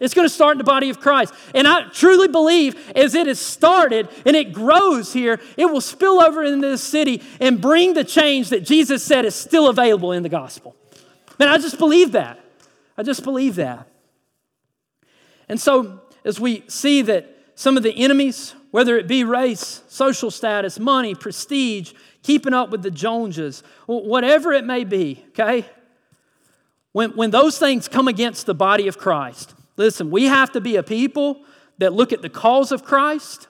[0.00, 1.34] It's going to start in the body of Christ.
[1.54, 6.20] And I truly believe as it has started and it grows here, it will spill
[6.22, 10.22] over into this city and bring the change that Jesus said is still available in
[10.22, 10.76] the gospel.
[11.38, 12.38] Man, I just believe that.
[12.96, 13.88] I just believe that.
[15.48, 20.30] And so, as we see that some of the enemies, whether it be race, social
[20.30, 21.92] status, money, prestige,
[22.28, 25.64] keeping up with the Joneses, whatever it may be, okay?
[26.92, 30.76] When, when those things come against the body of Christ, listen, we have to be
[30.76, 31.40] a people
[31.78, 33.48] that look at the cause of Christ,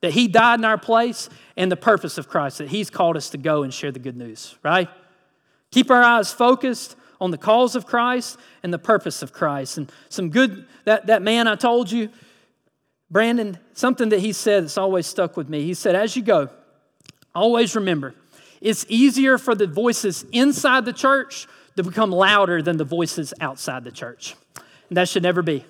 [0.00, 3.30] that He died in our place, and the purpose of Christ, that He's called us
[3.30, 4.88] to go and share the good news, right?
[5.72, 9.76] Keep our eyes focused on the cause of Christ and the purpose of Christ.
[9.76, 12.10] And some good, that, that man I told you,
[13.10, 15.64] Brandon, something that he said that's always stuck with me.
[15.64, 16.48] He said, as you go,
[17.34, 18.14] always remember,
[18.60, 21.46] it's easier for the voices inside the church
[21.76, 24.34] to become louder than the voices outside the church.
[24.88, 25.64] And that should never be,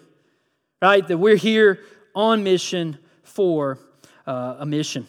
[0.82, 1.07] right?
[1.07, 1.80] That we're here
[2.14, 3.78] on mission for
[4.26, 5.07] uh, a mission.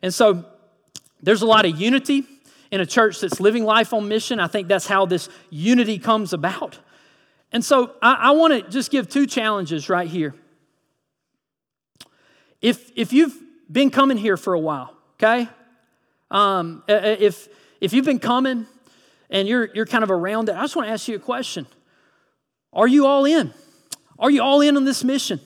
[0.00, 0.44] And so
[1.22, 2.24] there's a lot of unity
[2.70, 4.40] in a church that's living life on mission.
[4.40, 6.78] I think that's how this unity comes about.
[7.52, 10.34] And so I, I want to just give two challenges right here.
[12.60, 13.36] If, if you've
[13.70, 15.48] been coming here for a while, okay?
[16.30, 17.48] Um, if,
[17.80, 18.66] if you've been coming
[19.30, 21.66] and you're, you're kind of around it, I just want to ask you a question.
[22.72, 23.52] Are you all in?
[24.18, 25.40] Are you all in on this mission?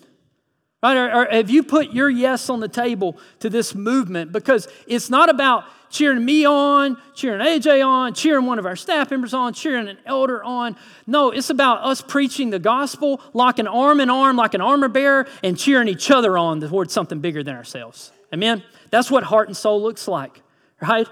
[0.83, 0.97] Right?
[0.97, 4.33] Or, or have you put your yes on the table to this movement?
[4.33, 9.11] Because it's not about cheering me on, cheering AJ on, cheering one of our staff
[9.11, 10.75] members on, cheering an elder on.
[11.07, 15.29] No, it's about us preaching the gospel, locking arm in arm like an armor bearer,
[15.45, 18.11] and cheering each other on towards something bigger than ourselves.
[18.33, 18.65] Amen?
[18.91, 20.43] That's what heart and soul looks like,
[20.83, 21.09] right?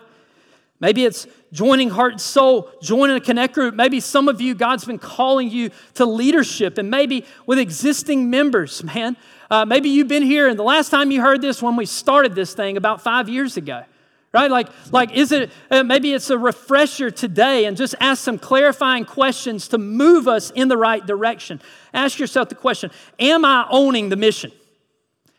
[0.80, 3.74] Maybe it's joining heart and soul, joining a connect group.
[3.74, 8.82] Maybe some of you, God's been calling you to leadership, and maybe with existing members,
[8.82, 9.16] man.
[9.50, 12.34] Uh, maybe you've been here, and the last time you heard this when we started
[12.34, 13.84] this thing about five years ago
[14.32, 18.38] right like like is it uh, maybe it's a refresher today and just ask some
[18.38, 21.60] clarifying questions to move us in the right direction
[21.92, 24.52] ask yourself the question am i owning the mission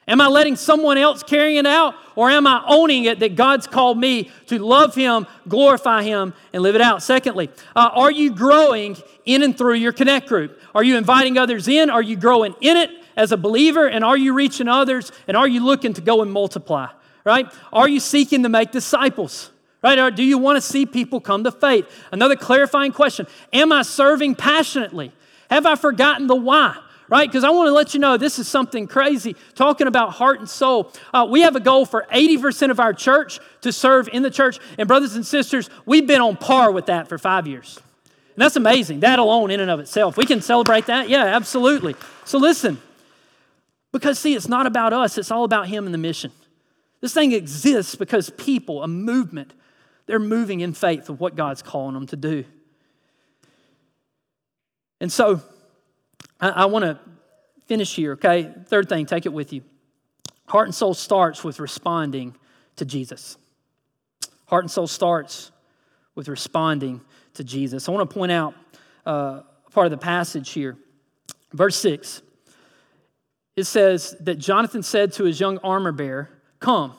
[0.07, 3.67] am i letting someone else carry it out or am i owning it that god's
[3.67, 8.33] called me to love him glorify him and live it out secondly uh, are you
[8.33, 8.95] growing
[9.25, 12.77] in and through your connect group are you inviting others in are you growing in
[12.77, 16.21] it as a believer and are you reaching others and are you looking to go
[16.21, 16.87] and multiply
[17.23, 17.51] right?
[17.71, 19.51] Are you seeking to make disciples?
[19.83, 19.97] Right?
[19.97, 21.87] Or do you want to see people come to faith?
[22.11, 25.11] Another clarifying question Am I serving passionately?
[25.49, 26.77] Have I forgotten the why?
[27.11, 27.29] Right?
[27.29, 29.35] Because I want to let you know this is something crazy.
[29.53, 33.41] Talking about heart and soul, uh, we have a goal for 80% of our church
[33.61, 34.59] to serve in the church.
[34.77, 37.77] And, brothers and sisters, we've been on par with that for five years.
[38.05, 39.01] And that's amazing.
[39.01, 40.15] That alone, in and of itself.
[40.15, 41.09] We can celebrate that.
[41.09, 41.95] Yeah, absolutely.
[42.23, 42.81] So, listen,
[43.91, 46.31] because see, it's not about us, it's all about Him and the mission.
[47.01, 49.51] This thing exists because people, a movement,
[50.05, 52.45] they're moving in faith of what God's calling them to do.
[55.01, 55.41] And so
[56.41, 56.99] I, I want to
[57.67, 58.51] finish here, okay?
[58.65, 59.61] Third thing, take it with you.
[60.47, 62.35] Heart and soul starts with responding
[62.75, 63.37] to Jesus.
[64.47, 65.51] Heart and soul starts
[66.15, 66.99] with responding
[67.35, 67.87] to Jesus.
[67.87, 68.53] I want to point out
[69.05, 70.77] uh, part of the passage here.
[71.53, 72.21] Verse 6.
[73.55, 76.29] It says that Jonathan said to his young armor bearer,
[76.59, 76.93] Come,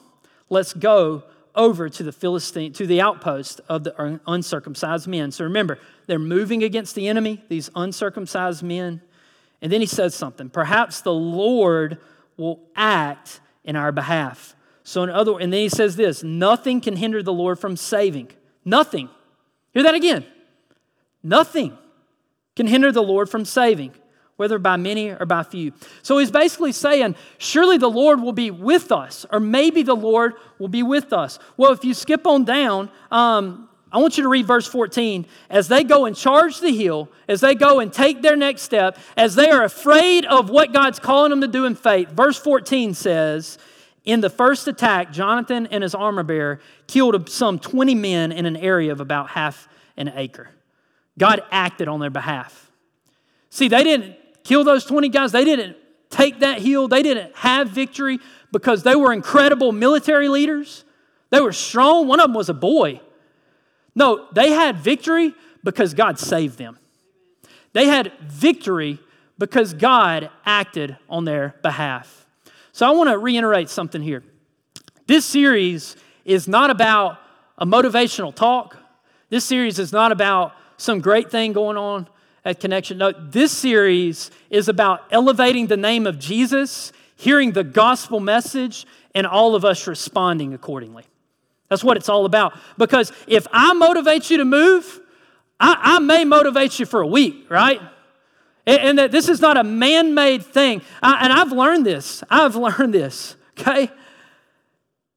[0.49, 1.25] let's go
[1.55, 5.31] over to the Philistine, to the outpost of the uncircumcised men.
[5.31, 9.03] So remember, they're moving against the enemy, these uncircumcised men.
[9.63, 10.51] And then he says something.
[10.51, 11.99] Perhaps the Lord
[12.37, 14.55] will act in our behalf.
[14.83, 18.33] So in other and then he says this, nothing can hinder the Lord from saving.
[18.65, 19.09] Nothing.
[19.73, 20.27] Hear that again.
[21.23, 21.79] Nothing
[22.57, 23.95] can hinder the Lord from saving
[24.43, 25.73] whether by many or by few.
[26.03, 30.35] So he's basically saying, surely the Lord will be with us, or maybe the Lord
[30.59, 31.39] will be with us.
[31.57, 35.27] Well, if you skip on down, um, I want you to read verse 14.
[35.51, 38.99] As they go and charge the hill, as they go and take their next step,
[39.17, 42.95] as they are afraid of what God's calling them to do in faith, verse 14
[42.95, 43.59] says,
[44.05, 48.57] In the first attack, Jonathan and his armor bearer killed some 20 men in an
[48.57, 49.69] area of about half
[49.99, 50.49] an acre.
[51.19, 52.71] God acted on their behalf.
[53.51, 55.77] See, they didn't kill those 20 guys, they didn't
[56.09, 58.19] take that hill, they didn't have victory
[58.53, 60.85] because they were incredible military leaders.
[61.29, 62.09] They were strong.
[62.09, 63.01] One of them was a boy.
[63.95, 66.79] No, they had victory because God saved them.
[67.73, 68.99] They had victory
[69.39, 72.27] because God acted on their behalf.
[72.73, 74.23] So I want to reiterate something here.
[75.07, 77.19] This series is not about
[77.59, 78.77] a motivational talk.
[79.29, 82.09] This series is not about some great thing going on
[82.45, 82.99] at Connection.
[82.99, 89.27] No, this series is about elevating the name of Jesus, hearing the gospel message, and
[89.27, 91.05] all of us responding accordingly.
[91.73, 92.53] That's what it's all about.
[92.77, 95.01] Because if I motivate you to move,
[95.59, 97.81] I, I may motivate you for a week, right?
[98.67, 100.83] And, and that this is not a man made thing.
[101.03, 102.23] I, and I've learned this.
[102.29, 103.91] I've learned this, okay?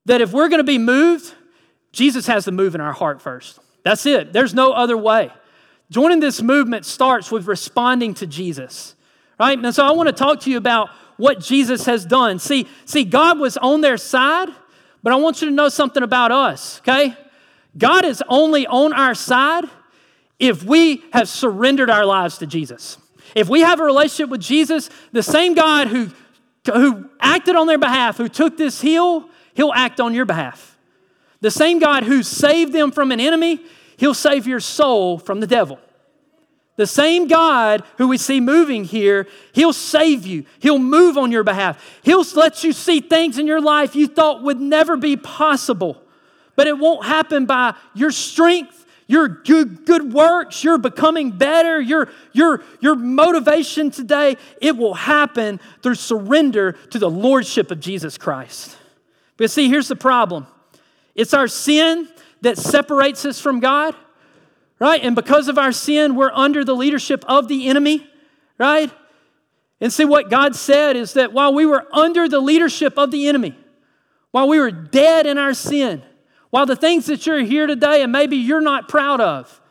[0.06, 1.34] That if we're going to be moved,
[1.92, 3.60] Jesus has to move in our heart first.
[3.84, 4.32] That's it.
[4.32, 5.34] There's no other way.
[5.92, 8.96] Joining this movement starts with responding to Jesus,
[9.38, 9.60] right?
[9.60, 10.88] And so I want to talk to you about
[11.18, 12.40] what Jesus has done.
[12.40, 14.48] See, see, God was on their side
[15.06, 17.16] but I want you to know something about us, okay?
[17.78, 19.66] God is only on our side
[20.40, 22.98] if we have surrendered our lives to Jesus.
[23.36, 26.10] If we have a relationship with Jesus, the same God who,
[26.66, 30.76] who acted on their behalf, who took this heel, he'll act on your behalf.
[31.40, 33.60] The same God who saved them from an enemy,
[33.98, 35.78] he'll save your soul from the devil.
[36.78, 40.46] The same God who we see moving here, He'll save you.
[40.60, 41.82] He'll move on your behalf.
[42.04, 46.02] He'll let you see things in your life you thought would never be possible.
[46.56, 52.10] But it won't happen by your strength, your good, good works, your becoming better, your,
[52.34, 54.36] your, your motivation today.
[54.62, 58.76] It will happen through surrender to the Lordship of Jesus Christ.
[59.38, 60.48] But see, here's the problem
[61.14, 62.10] it's our sin
[62.42, 63.96] that separates us from God
[64.80, 65.02] right?
[65.04, 68.08] And because of our sin, we're under the leadership of the enemy,
[68.58, 68.92] right?
[69.82, 73.28] And see, what God said is that while we were under the leadership of the
[73.28, 73.58] enemy,
[74.32, 76.02] while we were dead in our sin,
[76.50, 79.62] while the things that you're here today and maybe you're not proud of,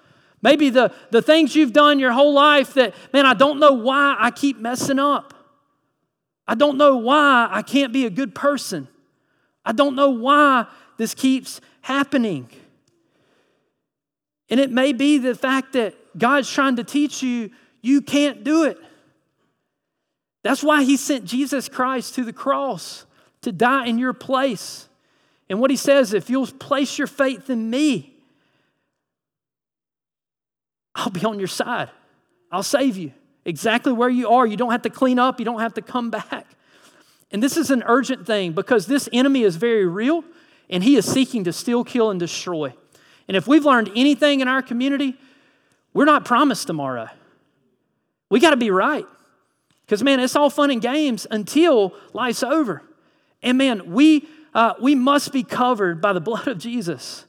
[0.43, 4.17] maybe the, the things you've done your whole life that, man, I don't know why
[4.19, 5.33] I keep messing up.
[6.47, 8.89] I don't know why I can't be a good person.
[9.65, 10.67] I don't know why
[10.99, 12.49] this keeps happening.
[14.51, 18.65] And it may be the fact that God's trying to teach you, you can't do
[18.65, 18.79] it.
[20.43, 23.07] That's why He sent Jesus Christ to the cross
[23.43, 24.89] to die in your place.
[25.49, 28.15] And what He says, if you'll place your faith in me,
[30.95, 31.91] I'll be on your side.
[32.53, 33.13] I'll save you
[33.45, 34.47] exactly where you are.
[34.47, 36.47] You don't have to clean up, you don't have to come back.
[37.31, 40.23] And this is an urgent thing because this enemy is very real
[40.71, 42.73] and he is seeking to steal, kill, and destroy.
[43.29, 45.17] And if we've learned anything in our community,
[45.93, 47.09] we're not promised tomorrow.
[48.31, 49.07] We got to be right.
[49.87, 52.83] Because, man, it's all fun and games until life's over.
[53.43, 57.25] And, man, we, uh, we must be covered by the blood of Jesus.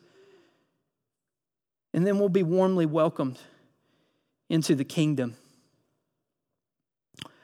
[1.94, 3.40] And then we'll be warmly welcomed
[4.50, 5.36] into the kingdom.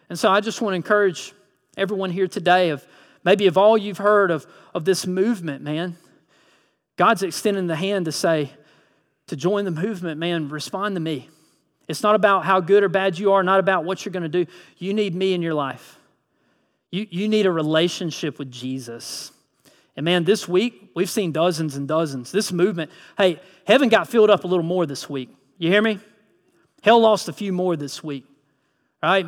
[0.10, 1.34] And so I just want to encourage
[1.78, 2.86] everyone here today of
[3.24, 5.96] maybe of all you've heard of, of this movement, man.
[6.98, 8.52] God's extending the hand to say,
[9.28, 11.30] to join the movement, man, respond to me.
[11.88, 14.30] It's not about how good or bad you are, not about what you're going to
[14.30, 14.46] do.
[14.78, 15.98] You need me in your life.
[16.92, 19.32] You, you need a relationship with Jesus.
[19.96, 22.32] And man, this week, we've seen dozens and dozens.
[22.32, 25.30] This movement, hey, heaven got filled up a little more this week.
[25.58, 26.00] You hear me?
[26.82, 28.26] Hell lost a few more this week,
[29.04, 29.28] right?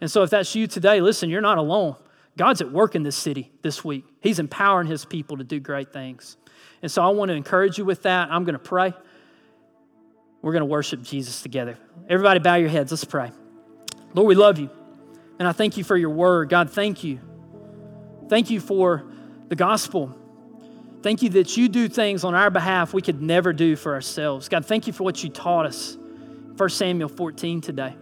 [0.00, 1.96] And so if that's you today, listen, you're not alone.
[2.36, 4.04] God's at work in this city this week.
[4.20, 6.36] He's empowering his people to do great things.
[6.82, 8.30] And so I want to encourage you with that.
[8.30, 8.92] I'm going to pray.
[10.42, 11.78] We're going to worship Jesus together.
[12.08, 12.90] Everybody, bow your heads.
[12.90, 13.30] Let's pray.
[14.12, 14.68] Lord, we love you.
[15.38, 16.48] And I thank you for your word.
[16.48, 17.20] God, thank you.
[18.28, 19.04] Thank you for
[19.48, 20.18] the gospel.
[21.02, 24.48] Thank you that you do things on our behalf we could never do for ourselves.
[24.48, 25.96] God, thank you for what you taught us.
[26.56, 27.94] 1 Samuel 14 today.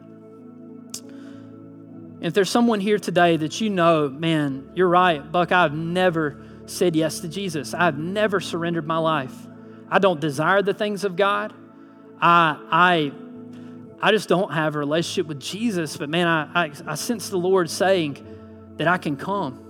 [2.20, 6.96] If there's someone here today that you know, man, you're right, Buck, I've never said
[6.96, 7.74] yes to Jesus.
[7.74, 9.34] I've never surrendered my life.
[9.90, 11.52] I don't desire the things of God.
[12.20, 13.12] I, I,
[14.00, 15.96] I just don't have a relationship with Jesus.
[15.96, 18.24] But man, I, I, I sense the Lord saying
[18.76, 19.66] that I can come.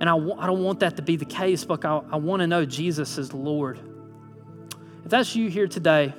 [0.00, 2.46] And I, I don't want that to be the case, but I, I want to
[2.46, 3.80] know Jesus is Lord.
[5.04, 6.14] If that's you here today,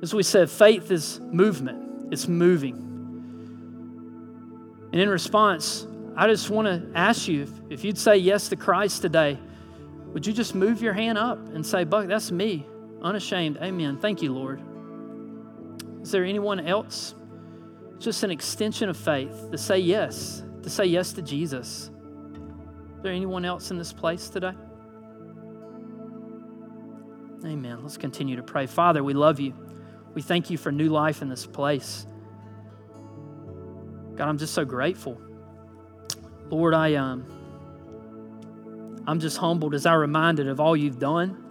[0.00, 2.86] as we said, faith is movement, it's moving.
[4.92, 5.86] And in response,
[6.18, 9.38] I just want to ask you if, if you'd say yes to Christ today,
[10.12, 12.66] would you just move your hand up and say, Buck, that's me,
[13.00, 13.56] unashamed.
[13.58, 13.98] Amen.
[13.98, 14.60] Thank you, Lord.
[16.02, 17.14] Is there anyone else?
[18.00, 21.88] Just an extension of faith to say yes, to say yes to Jesus.
[22.96, 24.54] Is there anyone else in this place today?
[27.44, 27.78] Amen.
[27.80, 28.66] Let's continue to pray.
[28.66, 29.54] Father, we love you.
[30.14, 32.08] We thank you for new life in this place.
[34.16, 35.20] God, I'm just so grateful.
[36.50, 37.24] Lord, I um
[39.06, 41.44] I'm just humbled as I reminded of all you've done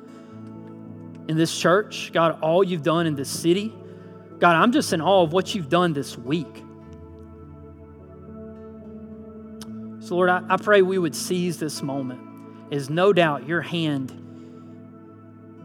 [1.28, 3.74] in this church, God, all you've done in this city.
[4.40, 6.64] God, I'm just in awe of what you've done this week.
[10.00, 12.22] So, Lord, I, I pray we would seize this moment,
[12.72, 14.14] as no doubt your hand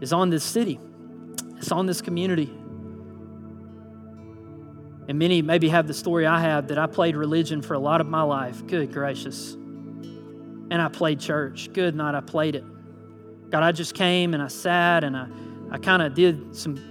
[0.01, 0.79] is on this city,
[1.57, 2.51] it's on this community.
[5.07, 8.01] And many maybe have the story I have that I played religion for a lot
[8.01, 8.65] of my life.
[8.67, 9.53] Good gracious.
[9.53, 11.71] And I played church.
[11.73, 12.63] Good night, I played it.
[13.49, 15.27] God, I just came and I sat and I,
[15.71, 16.89] I kind of did some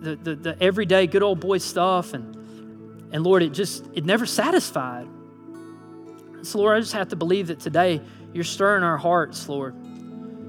[0.00, 2.36] the, the, the everyday good old boy stuff and
[3.12, 5.06] and Lord, it just it never satisfied.
[6.42, 8.00] So Lord, I just have to believe that today
[8.32, 9.74] you're stirring our hearts, Lord.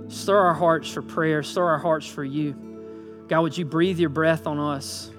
[0.07, 3.25] Stir our hearts for prayer, stir our hearts for you.
[3.27, 5.11] God, would you breathe your breath on us?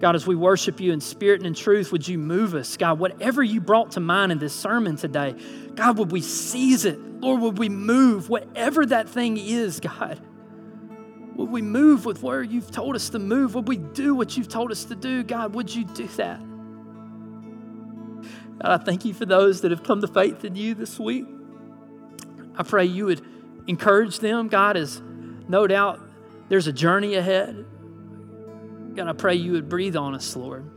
[0.00, 2.78] God, as we worship you in spirit and in truth, would you move us?
[2.78, 5.34] God, whatever you brought to mind in this sermon today,
[5.74, 6.98] God, would we seize it?
[7.20, 10.18] Lord, would we move whatever that thing is, God?
[11.36, 13.54] Would we move with where you've told us to move?
[13.54, 15.22] Would we do what you've told us to do?
[15.22, 16.40] God, would you do that?
[18.62, 21.26] God, I thank you for those that have come to faith in you this week.
[22.56, 23.22] I pray you would
[23.66, 25.02] encourage them, God, as
[25.46, 26.00] no doubt
[26.48, 27.66] there's a journey ahead.
[28.94, 30.70] God, I pray you would breathe on us, Lord.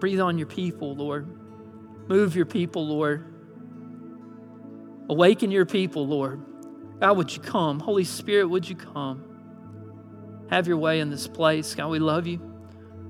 [0.00, 1.26] Breathe on your people, Lord.
[2.08, 3.24] Move your people, Lord.
[5.08, 6.40] Awaken your people, Lord.
[7.00, 7.80] God, would you come?
[7.80, 9.24] Holy Spirit, would you come?
[10.50, 11.74] Have your way in this place.
[11.74, 12.40] God, we love you.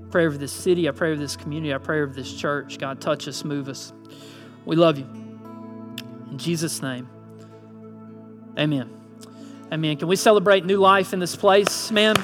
[0.06, 0.88] I Pray over this city.
[0.88, 1.74] I pray over this community.
[1.74, 2.78] I pray over this church.
[2.78, 3.92] God, touch us, move us.
[4.64, 5.06] We love you.
[6.30, 7.08] In Jesus' name,
[8.58, 8.90] amen.
[9.72, 9.96] Amen.
[9.96, 12.16] Can we celebrate new life in this place, man?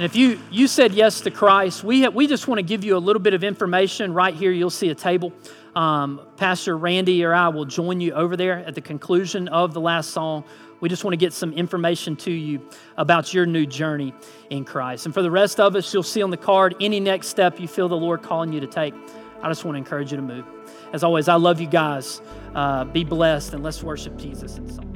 [0.00, 2.84] And if you, you said yes to Christ, we, have, we just want to give
[2.84, 4.14] you a little bit of information.
[4.14, 5.30] Right here, you'll see a table.
[5.76, 9.80] Um, Pastor Randy or I will join you over there at the conclusion of the
[9.82, 10.44] last song.
[10.80, 14.14] We just want to get some information to you about your new journey
[14.48, 15.04] in Christ.
[15.04, 17.68] And for the rest of us, you'll see on the card any next step you
[17.68, 18.94] feel the Lord calling you to take.
[19.42, 20.46] I just want to encourage you to move.
[20.94, 22.22] As always, I love you guys.
[22.54, 24.89] Uh, be blessed and let's worship Jesus in song.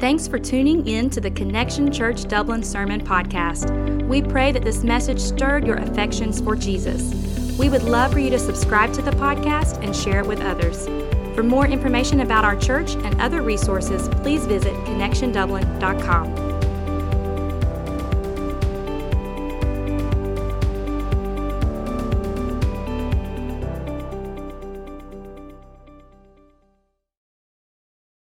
[0.00, 3.70] Thanks for tuning in to the Connection Church Dublin Sermon Podcast.
[4.08, 7.12] We pray that this message stirred your affections for Jesus.
[7.58, 10.86] We would love for you to subscribe to the podcast and share it with others.
[11.34, 16.59] For more information about our church and other resources, please visit connectiondublin.com.